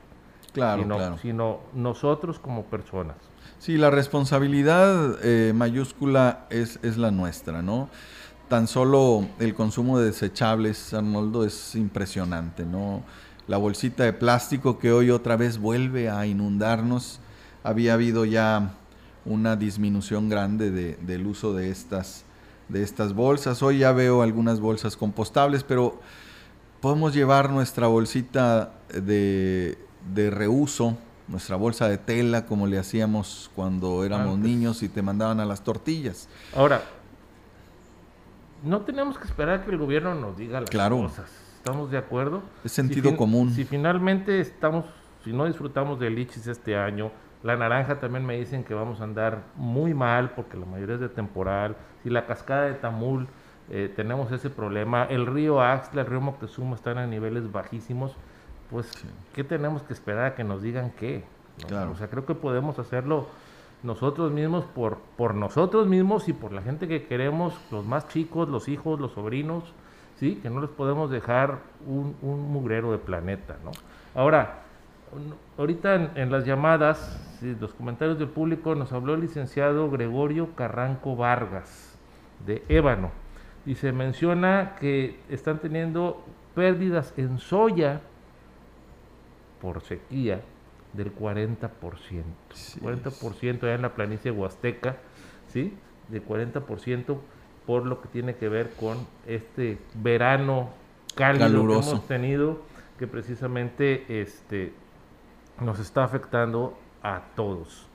Claro, 0.53 0.83
sino, 0.83 0.97
claro. 0.97 1.19
sino 1.19 1.61
nosotros 1.75 2.39
como 2.39 2.65
personas. 2.65 3.17
Sí, 3.59 3.77
la 3.77 3.91
responsabilidad 3.91 5.19
eh, 5.23 5.53
mayúscula 5.55 6.47
es, 6.51 6.79
es 6.83 6.97
la 6.97 7.11
nuestra, 7.11 7.63
¿no? 7.63 7.89
Tan 8.49 8.67
solo 8.67 9.27
el 9.39 9.55
consumo 9.55 9.99
de 9.99 10.07
desechables, 10.07 10.93
Arnoldo, 10.93 11.45
es 11.45 11.77
impresionante, 11.77 12.65
¿no? 12.65 13.05
La 13.47 13.59
bolsita 13.59 14.05
de 14.05 14.13
plástico 14.13 14.79
que 14.79 14.93
hoy 14.93 15.11
otra 15.11 15.37
vez 15.37 15.59
vuelve 15.59 16.09
a 16.09 16.27
inundarnos. 16.27 17.21
Había 17.63 17.95
habido 17.95 18.25
ya 18.25 18.73
una 19.25 19.57
disminución 19.57 20.29
grande 20.29 20.71
del 20.71 21.27
uso 21.27 21.53
de 21.53 21.71
estas, 21.71 22.25
de 22.71 22.83
estas 22.83 23.15
bolsas. 23.15 23.63
Hoy 23.63 23.79
ya 23.79 23.93
veo 23.93 24.23
algunas 24.23 24.61
bolsas 24.61 24.97
compostables, 24.97 25.65
pero 25.65 26.01
podemos 26.81 27.15
llevar 27.15 27.51
nuestra 27.51 27.87
bolsita 27.87 28.73
de, 28.93 29.79
de 30.13 30.31
reuso, 30.31 30.97
nuestra 31.29 31.57
bolsa 31.57 31.89
de 31.89 31.99
tela, 31.99 32.47
como 32.47 32.67
le 32.67 32.79
hacíamos 32.79 33.51
cuando 33.55 34.05
éramos 34.05 34.39
niños 34.39 34.83
y 34.83 34.89
te 34.89 35.03
mandaban 35.03 35.41
a 35.41 35.45
las 35.45 35.63
tortillas. 35.63 36.29
Ahora, 36.55 36.83
no 38.63 38.81
tenemos 38.83 39.19
que 39.19 39.25
esperar 39.25 39.65
que 39.65 39.71
el 39.71 39.79
gobierno 39.79 40.15
nos 40.15 40.37
diga 40.37 40.61
las 40.61 40.71
cosas. 40.71 41.31
¿Estamos 41.57 41.91
de 41.91 41.99
acuerdo? 41.99 42.43
Es 42.65 42.73
sentido 42.73 43.17
común. 43.17 43.53
Si 43.55 43.65
finalmente 43.65 44.41
estamos, 44.41 44.87
si 45.25 45.33
no 45.33 45.45
disfrutamos 45.45 46.01
del 46.01 46.15
lichis 46.15 46.47
este 46.47 46.77
año, 46.77 47.11
la 47.43 47.57
naranja 47.57 48.01
también 48.01 48.27
me 48.27 48.37
dicen 48.37 48.65
que 48.65 48.75
vamos 48.75 49.01
a 49.01 49.05
andar 49.05 49.43
muy 49.57 49.95
mal 49.95 50.31
porque 50.31 50.57
la 50.57 50.67
mayoría 50.67 50.97
es 50.97 51.01
de 51.01 51.09
temporal. 51.09 51.77
Si 52.03 52.11
la 52.11 52.27
cascada 52.27 52.63
de 52.63 52.75
Tamul 52.75 53.29
eh, 53.71 53.91
tenemos 53.95 54.31
ese 54.33 54.51
problema, 54.51 55.05
el 55.05 55.27
río 55.27 55.63
Axla, 55.63 56.03
el 56.03 56.07
río 56.07 56.21
Moctezuma 56.21 56.77
están 56.77 56.99
a 56.99 57.07
niveles 57.07 57.51
bajísimos, 57.51 58.15
pues 58.71 58.91
¿qué 59.35 59.43
tenemos 59.43 59.83
que 59.83 59.95
esperar 59.95 60.27
a 60.27 60.35
que 60.35 60.45
nos 60.45 60.63
digan 60.63 60.93
qué? 60.99 61.25
O 61.91 61.97
sea, 61.97 62.09
creo 62.09 62.27
que 62.27 62.35
podemos 62.35 62.79
hacerlo 62.79 63.27
nosotros 63.83 64.31
mismos 64.33 64.65
por, 64.65 64.99
por 65.17 65.35
nosotros 65.35 65.87
mismos 65.87 66.29
y 66.29 66.33
por 66.33 66.53
la 66.53 66.63
gente 66.63 66.89
que 66.89 67.07
queremos, 67.07 67.59
los 67.71 67.87
más 67.87 68.09
chicos, 68.09 68.49
los 68.49 68.69
hijos, 68.69 69.01
los 69.01 69.13
sobrinos, 69.13 69.65
¿sí? 70.17 70.37
Que 70.43 70.51
no 70.51 70.61
les 70.61 70.71
podemos 70.71 71.11
dejar 71.11 71.59
un, 71.87 72.17
un 72.23 72.53
mugrero 72.53 72.93
de 72.93 72.99
planeta, 72.99 73.57
¿no? 73.65 73.71
Ahora, 74.15 74.63
ahorita 75.59 76.13
en, 76.15 76.31
las 76.31 76.45
llamadas, 76.45 77.39
los 77.61 77.75
comentarios 77.75 78.19
del 78.19 78.29
público, 78.29 78.75
nos 78.75 78.93
habló 78.93 79.15
el 79.15 79.21
licenciado 79.21 79.91
Gregorio 79.91 80.55
Carranco 80.55 81.17
Vargas, 81.17 81.99
de 82.47 82.63
Ébano, 82.69 83.11
y 83.67 83.75
se 83.75 83.93
menciona 83.93 84.77
que 84.81 85.19
están 85.29 85.59
teniendo 85.59 86.25
pérdidas 86.55 87.13
en 87.17 87.39
soya 87.39 88.01
por 89.61 89.83
sequía 89.83 90.41
del 90.93 91.15
40%. 91.15 91.71
40% 92.81 93.63
allá 93.63 93.75
en 93.75 93.83
la 93.83 93.95
planicie 93.95 94.31
huasteca, 94.31 94.97
¿sí? 95.49 95.75
De 96.09 96.25
40% 96.25 97.19
por 97.67 97.87
lo 97.87 98.01
que 98.01 98.09
tiene 98.09 98.35
que 98.35 98.49
ver 98.49 98.71
con 98.71 99.07
este 99.27 99.79
verano 99.95 100.71
cálido 101.15 101.67
que 101.67 101.73
hemos 101.75 102.07
tenido, 102.07 102.63
que 102.99 103.07
precisamente 103.07 104.21
este, 104.21 104.73
nos 105.61 105.79
está 105.79 106.05
afectando 106.05 106.77
a 107.03 107.23
todos. 107.35 107.87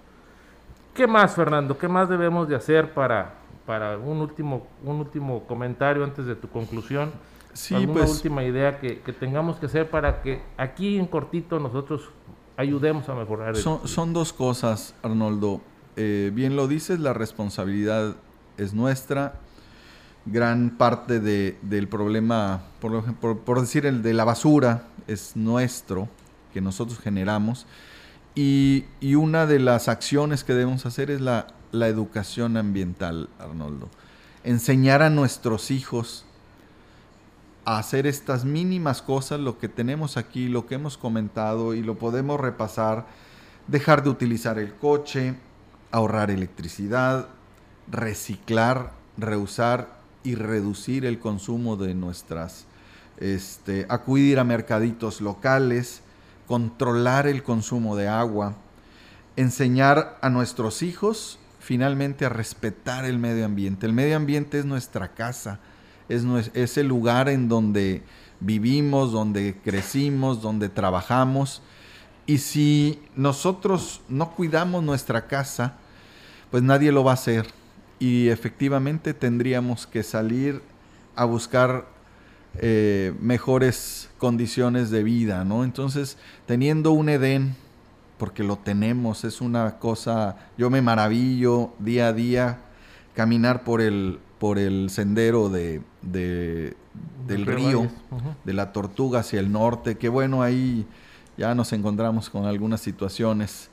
¿Qué 0.94 1.08
más, 1.08 1.36
Fernando? 1.36 1.78
¿Qué 1.78 1.88
más 1.88 2.08
debemos 2.08 2.48
de 2.48 2.56
hacer 2.56 2.94
para, 2.94 3.34
para 3.66 3.98
un, 3.98 4.18
último, 4.18 4.66
un 4.84 4.98
último 4.98 5.44
comentario 5.46 6.04
antes 6.04 6.26
de 6.26 6.36
tu 6.36 6.48
conclusión? 6.48 7.12
Sí, 7.54 7.76
¿Alguna 7.76 8.02
pues, 8.02 8.12
última 8.12 8.44
idea 8.44 8.80
que, 8.80 8.96
tengamos 9.20 9.58
que 9.58 9.66
hacer 9.66 9.90
para 9.90 10.22
que 10.22 10.42
aquí 10.58 10.98
en 10.98 11.06
cortito 11.06 11.60
nosotros 11.60 12.10
ayudemos 12.58 13.08
a 13.10 13.16
mejorar? 13.16 13.56
Son, 13.56 13.88
son 13.88 14.14
dos 14.14 14.32
cosas, 14.32 14.96
Arnoldo. 15.04 15.62
Eh, 15.96 16.32
bien 16.34 16.56
lo 16.56 16.68
dices, 16.68 17.00
la 17.00 17.14
responsabilidad 17.14 18.16
es 18.58 18.74
nuestra. 18.74 19.36
Gran 20.26 20.72
parte 20.72 21.20
de, 21.20 21.58
del 21.62 21.88
problema, 21.88 22.64
por, 22.80 23.14
por, 23.16 23.40
por 23.40 23.62
decir 23.62 23.86
el 23.86 24.02
de 24.02 24.14
la 24.14 24.24
basura, 24.24 24.88
es 25.08 25.36
nuestro 25.36 26.08
que 26.56 26.62
nosotros 26.62 27.00
generamos. 27.00 27.66
Y, 28.34 28.86
una 29.14 29.46
de 29.46 29.60
las 29.60 29.90
acciones 29.90 30.46
que 30.46 30.54
debemos 30.54 30.86
hacer 30.86 31.12
es 31.12 31.20
la, 31.20 31.48
la 31.74 31.90
educación 31.90 32.56
ambiental, 32.56 33.28
Arnoldo. 33.40 33.90
Enseñar 34.46 35.02
a 35.02 35.10
nuestros 35.10 35.70
hijos 35.70 36.26
a 37.66 37.78
hacer 37.78 38.08
estas 38.08 38.46
mínimas 38.46 39.02
cosas, 39.02 39.42
lo 39.42 39.60
que 39.60 39.68
tenemos 39.68 40.16
aquí, 40.16 40.48
lo 40.48 40.66
que 40.66 40.76
hemos 40.76 40.98
comentado 40.98 41.74
y 41.74 41.84
lo 41.84 41.96
podemos 41.96 42.40
repasar, 42.40 43.06
dejar 43.68 44.02
de 44.02 44.12
utilizar 44.12 44.58
el 44.58 44.76
coche, 44.76 45.36
ahorrar 45.92 46.32
electricidad, 46.32 47.28
reciclar, 47.92 48.94
reusar 49.18 50.00
y 50.24 50.36
reducir 50.36 51.04
el 51.06 51.20
consumo 51.20 51.76
de 51.76 51.96
nuestras, 51.96 52.66
este, 53.18 53.86
acudir 53.90 54.40
a 54.40 54.46
mercaditos 54.46 55.20
locales, 55.20 56.02
controlar 56.48 57.28
el 57.28 57.44
consumo 57.44 57.96
de 57.96 58.08
agua, 58.08 58.56
enseñar 59.36 60.18
a 60.22 60.30
nuestros 60.30 60.82
hijos 60.82 61.40
finalmente 61.60 62.26
a 62.26 62.30
respetar 62.30 63.06
el 63.06 63.18
medio 63.18 63.46
ambiente. 63.46 63.88
El 63.88 63.94
medio 63.94 64.16
ambiente 64.16 64.60
es 64.60 64.66
nuestra 64.66 65.14
casa, 65.16 65.60
es, 66.10 66.24
es 66.54 66.78
el 66.78 66.88
lugar 66.88 67.28
en 67.28 67.50
donde 67.50 68.04
vivimos, 68.40 69.12
donde 69.12 69.58
crecimos, 69.64 70.42
donde 70.42 70.70
trabajamos. 70.70 71.64
Y 72.28 72.38
si 72.38 73.02
nosotros 73.16 74.02
no 74.10 74.32
cuidamos 74.32 74.84
nuestra 74.84 75.28
casa, 75.28 75.74
pues 76.52 76.62
nadie 76.62 76.92
lo 76.92 77.04
va 77.04 77.12
a 77.12 77.16
hacer. 77.16 77.48
Y 77.98 78.30
efectivamente 78.30 79.14
tendríamos 79.14 79.88
que 79.88 80.04
salir 80.04 80.62
a 81.16 81.26
buscar 81.26 81.95
eh, 82.60 83.14
mejores 83.20 84.10
condiciones 84.18 84.90
de 84.90 85.04
vida, 85.04 85.44
¿no? 85.44 85.64
Entonces, 85.64 86.18
teniendo 86.46 86.92
un 86.92 87.10
Edén 87.10 87.56
porque 88.18 88.44
lo 88.44 88.58
tenemos, 88.58 89.24
es 89.24 89.42
una 89.42 89.78
cosa, 89.78 90.38
yo 90.58 90.70
me 90.70 90.82
maravillo 90.82 91.74
día 91.80 92.08
a 92.08 92.14
día 92.14 92.60
caminar 93.14 93.64
por 93.64 93.82
el, 93.82 94.20
por 94.40 94.58
el 94.58 94.90
sendero 94.90 95.50
de, 95.50 95.82
del 96.02 97.46
río, 97.46 97.90
de 98.44 98.54
la 98.54 98.72
tortuga 98.72 99.20
hacia 99.20 99.40
el 99.40 99.52
norte, 99.52 99.98
que 99.98 100.10
bueno, 100.10 100.42
ahí 100.42 100.86
ya 101.38 101.56
nos 101.56 101.74
encontramos 101.74 102.30
con 102.30 102.46
algunas 102.46 102.82
situaciones 102.82 103.70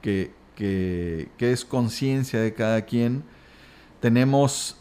que, 0.00 0.32
que, 0.54 1.28
que, 1.36 1.52
es 1.52 1.64
conciencia 1.64 2.40
de 2.40 2.54
cada 2.54 2.82
quien. 2.82 3.22
Tenemos 4.00 4.76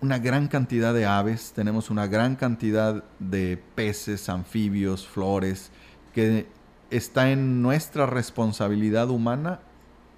una 0.00 0.18
gran 0.18 0.48
cantidad 0.48 0.94
de 0.94 1.06
aves, 1.06 1.52
tenemos 1.54 1.90
una 1.90 2.06
gran 2.06 2.36
cantidad 2.36 3.02
de 3.18 3.60
peces, 3.74 4.28
anfibios, 4.28 5.06
flores, 5.06 5.72
que 6.14 6.46
está 6.90 7.30
en 7.30 7.62
nuestra 7.62 8.06
responsabilidad 8.06 9.10
humana 9.10 9.60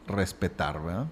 respetar, 0.07 0.83
¿verdad? 0.83 1.07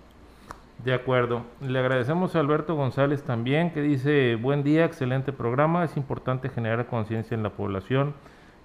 De 0.84 0.94
acuerdo. 0.94 1.42
Le 1.60 1.78
agradecemos 1.78 2.36
a 2.36 2.40
Alberto 2.40 2.76
González 2.76 3.22
también, 3.24 3.72
que 3.72 3.80
dice, 3.80 4.36
buen 4.36 4.62
día, 4.62 4.84
excelente 4.84 5.32
programa. 5.32 5.84
Es 5.84 5.96
importante 5.96 6.48
generar 6.48 6.86
conciencia 6.86 7.34
en 7.34 7.42
la 7.42 7.50
población 7.50 8.14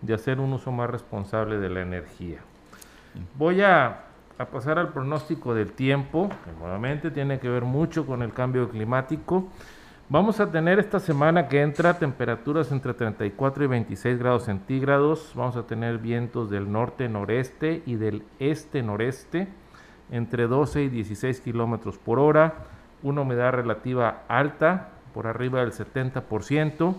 de 0.01 0.13
hacer 0.13 0.39
un 0.39 0.53
uso 0.53 0.71
más 0.71 0.89
responsable 0.89 1.57
de 1.57 1.69
la 1.69 1.81
energía. 1.81 2.39
Voy 3.37 3.61
a, 3.61 4.03
a, 4.37 4.45
pasar 4.45 4.77
al 4.77 4.89
pronóstico 4.89 5.55
del 5.55 5.71
tiempo, 5.71 6.29
que 6.45 6.51
nuevamente 6.59 7.09
tiene 7.09 7.39
que 7.39 7.49
ver 7.49 7.63
mucho 7.63 8.05
con 8.05 8.21
el 8.21 8.31
cambio 8.33 8.69
climático. 8.69 9.49
Vamos 10.09 10.41
a 10.41 10.51
tener 10.51 10.79
esta 10.79 10.99
semana 10.99 11.47
que 11.47 11.61
entra 11.61 11.97
temperaturas 11.97 12.73
entre 12.73 12.93
34 12.93 13.63
y 13.63 13.67
26 13.67 14.19
grados 14.19 14.43
centígrados. 14.43 15.31
Vamos 15.33 15.55
a 15.55 15.65
tener 15.65 15.97
vientos 15.97 16.49
del 16.49 16.69
norte-noreste 16.69 17.83
y 17.85 17.95
del 17.95 18.23
este-noreste 18.37 19.47
entre 20.11 20.47
12 20.47 20.83
y 20.83 20.89
16 20.89 21.39
kilómetros 21.39 21.97
por 21.97 22.19
hora. 22.19 22.53
Una 23.01 23.21
humedad 23.21 23.53
relativa 23.53 24.23
alta, 24.27 24.89
por 25.13 25.25
arriba 25.25 25.61
del 25.61 25.71
70%. 25.71 26.95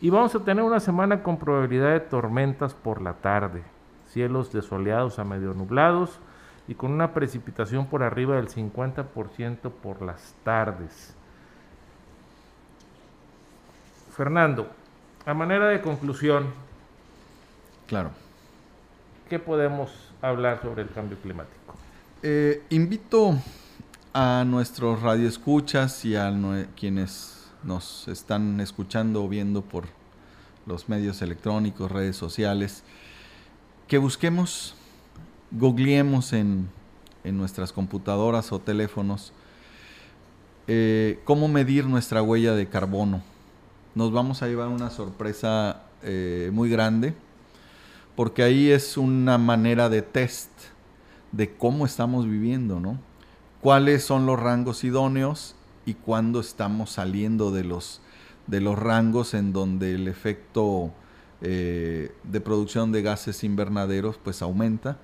Y 0.00 0.08
vamos 0.08 0.34
a 0.34 0.42
tener 0.42 0.64
una 0.64 0.80
semana 0.80 1.22
con 1.22 1.38
probabilidad 1.38 1.92
de 1.92 2.00
tormentas 2.00 2.72
por 2.72 3.02
la 3.02 3.12
tarde. 3.12 3.62
Cielos 4.06 4.52
desoleados 4.52 5.18
a 5.18 5.24
medio 5.24 5.52
nublados 5.52 6.18
y 6.66 6.74
con 6.74 6.92
una 6.92 7.12
precipitación 7.12 7.86
por 7.86 8.02
arriba 8.02 8.36
del 8.36 8.48
50% 8.48 9.70
por 9.70 10.00
las 10.00 10.34
tardes. 10.44 11.17
Fernando, 14.18 14.66
a 15.26 15.32
manera 15.32 15.68
de 15.68 15.80
conclusión, 15.80 16.48
claro. 17.86 18.10
¿qué 19.30 19.38
podemos 19.38 19.92
hablar 20.20 20.60
sobre 20.60 20.82
el 20.82 20.90
cambio 20.90 21.16
climático? 21.18 21.76
Eh, 22.24 22.64
invito 22.70 23.38
a 24.12 24.42
nuestros 24.44 25.02
radioescuchas 25.02 26.04
y 26.04 26.16
a 26.16 26.34
quienes 26.76 27.48
nos 27.62 28.08
están 28.08 28.58
escuchando 28.58 29.22
o 29.22 29.28
viendo 29.28 29.62
por 29.62 29.84
los 30.66 30.88
medios 30.88 31.22
electrónicos, 31.22 31.88
redes 31.88 32.16
sociales, 32.16 32.82
que 33.86 33.98
busquemos, 33.98 34.74
googleemos 35.52 36.32
en, 36.32 36.68
nuestras 37.22 37.72
computadoras 37.72 38.50
o 38.52 38.58
teléfonos 38.58 39.32
eh, 40.66 41.20
cómo 41.24 41.46
medir 41.46 41.86
nuestra 41.86 42.20
huella 42.22 42.54
de 42.54 42.66
carbono 42.66 43.22
nos 43.98 44.12
vamos 44.12 44.42
a 44.42 44.46
llevar 44.46 44.68
una 44.68 44.90
sorpresa 44.90 45.82
eh, 46.04 46.50
muy 46.52 46.70
grande, 46.70 47.14
porque 48.14 48.44
ahí 48.44 48.70
es 48.70 48.96
una 48.96 49.38
manera 49.38 49.88
de 49.88 50.02
test 50.02 50.50
de 51.32 51.56
cómo 51.56 51.84
estamos 51.84 52.24
viviendo, 52.24 52.78
¿no? 52.78 53.00
Cuáles 53.60 54.04
son 54.04 54.24
los 54.24 54.38
rangos 54.38 54.84
idóneos 54.84 55.56
y 55.84 55.94
cuándo 55.94 56.38
estamos 56.38 56.90
saliendo 56.90 57.50
de 57.50 57.64
los, 57.64 58.00
de 58.46 58.60
los 58.60 58.78
rangos 58.78 59.34
en 59.34 59.52
donde 59.52 59.96
el 59.96 60.06
efecto 60.06 60.92
eh, 61.40 62.12
de 62.22 62.40
producción 62.40 62.92
de 62.92 63.02
gases 63.02 63.42
invernaderos 63.42 64.16
pues 64.22 64.42
aumenta. 64.42 64.98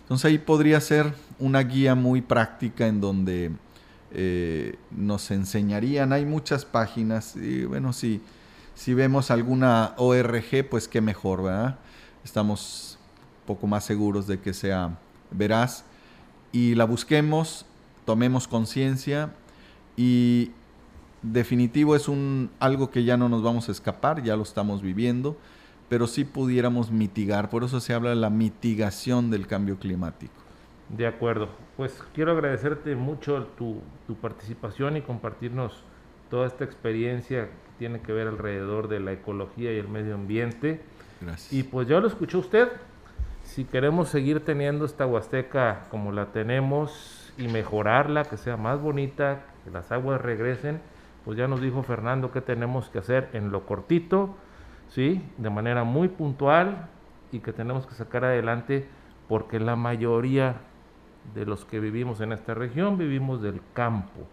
Entonces 0.00 0.24
ahí 0.24 0.38
podría 0.38 0.80
ser 0.80 1.14
una 1.38 1.60
guía 1.60 1.94
muy 1.94 2.22
práctica 2.22 2.88
en 2.88 3.00
donde 3.00 3.52
eh, 4.14 4.76
nos 4.90 5.30
enseñarían. 5.30 6.12
Hay 6.12 6.26
muchas 6.26 6.64
páginas 6.64 7.36
y 7.36 7.64
bueno, 7.64 7.92
si, 7.92 8.20
si 8.74 8.94
vemos 8.94 9.30
alguna 9.30 9.94
ORG, 9.96 10.68
pues 10.68 10.88
qué 10.88 11.00
mejor, 11.00 11.42
¿verdad? 11.42 11.78
Estamos 12.24 12.98
poco 13.46 13.66
más 13.66 13.84
seguros 13.84 14.26
de 14.26 14.40
que 14.40 14.54
sea 14.54 14.98
veraz 15.30 15.84
y 16.52 16.74
la 16.74 16.84
busquemos, 16.84 17.64
tomemos 18.04 18.46
conciencia 18.46 19.32
y 19.96 20.50
definitivo 21.22 21.96
es 21.96 22.08
un 22.08 22.50
algo 22.60 22.90
que 22.90 23.04
ya 23.04 23.16
no 23.16 23.28
nos 23.28 23.42
vamos 23.42 23.68
a 23.68 23.72
escapar, 23.72 24.22
ya 24.22 24.36
lo 24.36 24.42
estamos 24.42 24.82
viviendo, 24.82 25.36
pero 25.88 26.06
sí 26.06 26.24
pudiéramos 26.24 26.90
mitigar, 26.90 27.48
por 27.48 27.64
eso 27.64 27.80
se 27.80 27.94
habla 27.94 28.10
de 28.10 28.16
la 28.16 28.30
mitigación 28.30 29.30
del 29.30 29.46
cambio 29.46 29.78
climático. 29.78 30.34
De 30.92 31.06
acuerdo. 31.06 31.48
Pues 31.76 32.02
quiero 32.14 32.32
agradecerte 32.32 32.94
mucho 32.94 33.48
tu, 33.56 33.80
participación 34.20 34.98
y 34.98 35.00
compartirnos 35.00 35.84
toda 36.30 36.46
esta 36.46 36.64
experiencia 36.64 37.46
que 37.46 37.78
tiene 37.78 38.00
que 38.00 38.12
ver 38.12 38.28
alrededor 38.28 38.88
de 38.88 39.00
la 39.00 39.12
ecología 39.12 39.72
y 39.72 39.78
el 39.78 39.88
medio 39.88 40.14
ambiente. 40.14 40.82
Gracias. 41.22 41.50
Y 41.50 41.62
pues 41.62 41.88
ya 41.88 41.98
lo 41.98 42.06
escuchó 42.06 42.38
usted. 42.38 42.68
Si 43.42 43.64
queremos 43.64 44.10
seguir 44.10 44.44
teniendo 44.44 44.84
esta 44.84 45.06
Huasteca 45.06 45.86
como 45.90 46.12
la 46.12 46.26
tenemos 46.26 47.32
y 47.38 47.48
mejorarla, 47.48 48.24
que 48.24 48.36
sea 48.36 48.58
más 48.58 48.80
bonita, 48.80 49.46
que 49.64 49.70
las 49.70 49.90
aguas 49.92 50.20
regresen, 50.20 50.80
pues 51.24 51.38
ya 51.38 51.48
nos 51.48 51.62
dijo 51.62 51.82
Fernando 51.82 52.32
que 52.32 52.42
tenemos 52.42 52.90
que 52.90 52.98
hacer 52.98 53.30
en 53.32 53.50
lo 53.50 53.64
cortito, 53.64 54.36
¿sí? 54.90 55.24
De 55.38 55.48
manera 55.48 55.84
muy 55.84 56.08
puntual 56.08 56.88
y 57.32 57.38
que 57.38 57.54
tenemos 57.54 57.86
que 57.86 57.94
sacar 57.94 58.24
adelante 58.26 58.86
porque 59.26 59.58
la 59.58 59.74
mayoría 59.74 60.56
de 61.34 61.46
los 61.46 61.64
que 61.64 61.80
vivimos 61.80 62.20
en 62.20 62.32
esta 62.32 62.54
región 62.54 62.98
vivimos 62.98 63.40
del 63.42 63.60
campo 63.74 64.26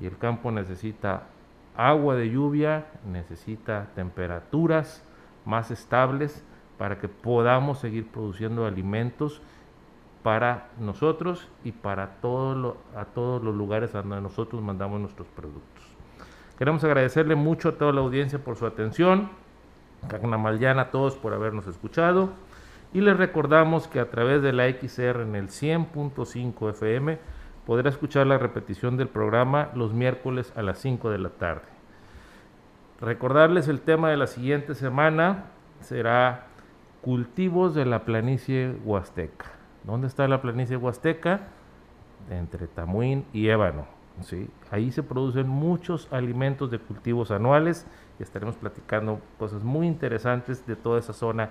y 0.00 0.06
el 0.06 0.16
campo 0.16 0.50
necesita 0.50 1.24
agua 1.76 2.14
de 2.14 2.30
lluvia, 2.30 2.86
necesita 3.06 3.88
temperaturas 3.94 5.04
más 5.44 5.70
estables 5.70 6.44
para 6.78 6.98
que 6.98 7.08
podamos 7.08 7.78
seguir 7.78 8.08
produciendo 8.08 8.66
alimentos 8.66 9.40
para 10.22 10.68
nosotros 10.80 11.48
y 11.64 11.72
para 11.72 12.04
a 12.04 12.10
todos 12.14 13.42
los 13.44 13.54
lugares 13.54 13.92
donde 13.92 14.20
nosotros 14.20 14.62
mandamos 14.62 15.00
nuestros 15.00 15.28
productos. 15.28 15.84
Queremos 16.58 16.82
agradecerle 16.84 17.34
mucho 17.34 17.70
a 17.70 17.72
toda 17.72 17.92
la 17.92 18.00
audiencia 18.00 18.38
por 18.38 18.56
su 18.56 18.64
atención, 18.64 19.28
mañana 20.38 20.82
a 20.82 20.90
todos 20.90 21.16
por 21.16 21.34
habernos 21.34 21.66
escuchado. 21.66 22.30
Y 22.94 23.00
les 23.00 23.16
recordamos 23.16 23.88
que 23.88 23.98
a 23.98 24.08
través 24.08 24.40
de 24.40 24.52
la 24.52 24.70
XR 24.70 25.22
en 25.22 25.34
el 25.34 25.48
100.5 25.48 26.70
FM 26.70 27.18
podrá 27.66 27.90
escuchar 27.90 28.28
la 28.28 28.38
repetición 28.38 28.96
del 28.96 29.08
programa 29.08 29.70
los 29.74 29.92
miércoles 29.92 30.52
a 30.54 30.62
las 30.62 30.78
5 30.78 31.10
de 31.10 31.18
la 31.18 31.30
tarde. 31.30 31.64
Recordarles 33.00 33.66
el 33.66 33.80
tema 33.80 34.10
de 34.10 34.16
la 34.16 34.28
siguiente 34.28 34.76
semana 34.76 35.46
será 35.80 36.46
cultivos 37.02 37.74
de 37.74 37.84
la 37.84 38.04
planicie 38.04 38.76
huasteca. 38.84 39.46
¿Dónde 39.82 40.06
está 40.06 40.28
la 40.28 40.40
planicie 40.40 40.76
huasteca? 40.76 41.48
Entre 42.30 42.68
Tamuín 42.68 43.24
y 43.32 43.48
Ébano. 43.48 43.86
¿sí? 44.20 44.48
Ahí 44.70 44.92
se 44.92 45.02
producen 45.02 45.48
muchos 45.48 46.06
alimentos 46.12 46.70
de 46.70 46.78
cultivos 46.78 47.32
anuales 47.32 47.88
y 48.20 48.22
estaremos 48.22 48.54
platicando 48.54 49.20
cosas 49.36 49.64
muy 49.64 49.88
interesantes 49.88 50.64
de 50.64 50.76
toda 50.76 51.00
esa 51.00 51.12
zona 51.12 51.50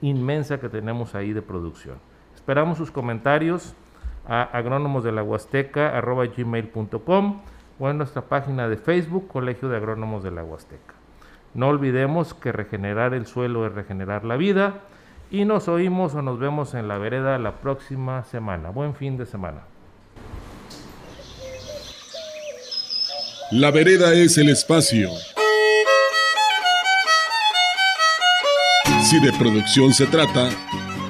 inmensa 0.00 0.58
que 0.58 0.68
tenemos 0.68 1.14
ahí 1.14 1.32
de 1.32 1.42
producción. 1.42 1.96
Esperamos 2.34 2.78
sus 2.78 2.90
comentarios 2.90 3.74
a 4.26 4.42
agrónomos 4.42 5.04
o 7.78 7.90
en 7.90 7.98
nuestra 7.98 8.22
página 8.22 8.68
de 8.68 8.76
Facebook 8.76 9.28
Colegio 9.28 9.68
de 9.68 9.76
Agrónomos 9.76 10.22
de 10.22 10.30
la 10.30 10.44
Huasteca. 10.44 10.94
No 11.54 11.68
olvidemos 11.68 12.34
que 12.34 12.52
regenerar 12.52 13.14
el 13.14 13.26
suelo 13.26 13.66
es 13.66 13.72
regenerar 13.72 14.24
la 14.24 14.36
vida 14.36 14.80
y 15.30 15.44
nos 15.44 15.68
oímos 15.68 16.14
o 16.14 16.22
nos 16.22 16.38
vemos 16.38 16.74
en 16.74 16.88
la 16.88 16.98
vereda 16.98 17.38
la 17.38 17.56
próxima 17.56 18.24
semana. 18.24 18.70
Buen 18.70 18.94
fin 18.94 19.16
de 19.16 19.26
semana. 19.26 19.62
La 23.50 23.70
vereda 23.70 24.14
es 24.14 24.38
el 24.38 24.48
espacio 24.48 25.10
Si 29.04 29.20
de 29.20 29.34
producción 29.34 29.92
se 29.92 30.06
trata, 30.06 30.48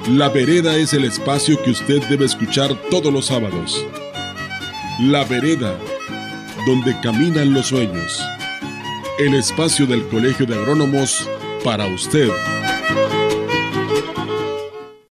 La 0.08 0.28
Vereda 0.28 0.76
es 0.76 0.92
el 0.94 1.04
espacio 1.04 1.62
que 1.62 1.70
usted 1.70 2.02
debe 2.08 2.24
escuchar 2.24 2.74
todos 2.90 3.12
los 3.12 3.26
sábados. 3.26 3.86
La 4.98 5.24
Vereda, 5.24 5.78
donde 6.66 6.98
caminan 7.02 7.54
los 7.54 7.68
sueños. 7.68 8.20
El 9.20 9.34
espacio 9.34 9.86
del 9.86 10.04
Colegio 10.08 10.44
de 10.44 10.56
Agrónomos 10.56 11.30
para 11.62 11.86
usted. 11.86 12.30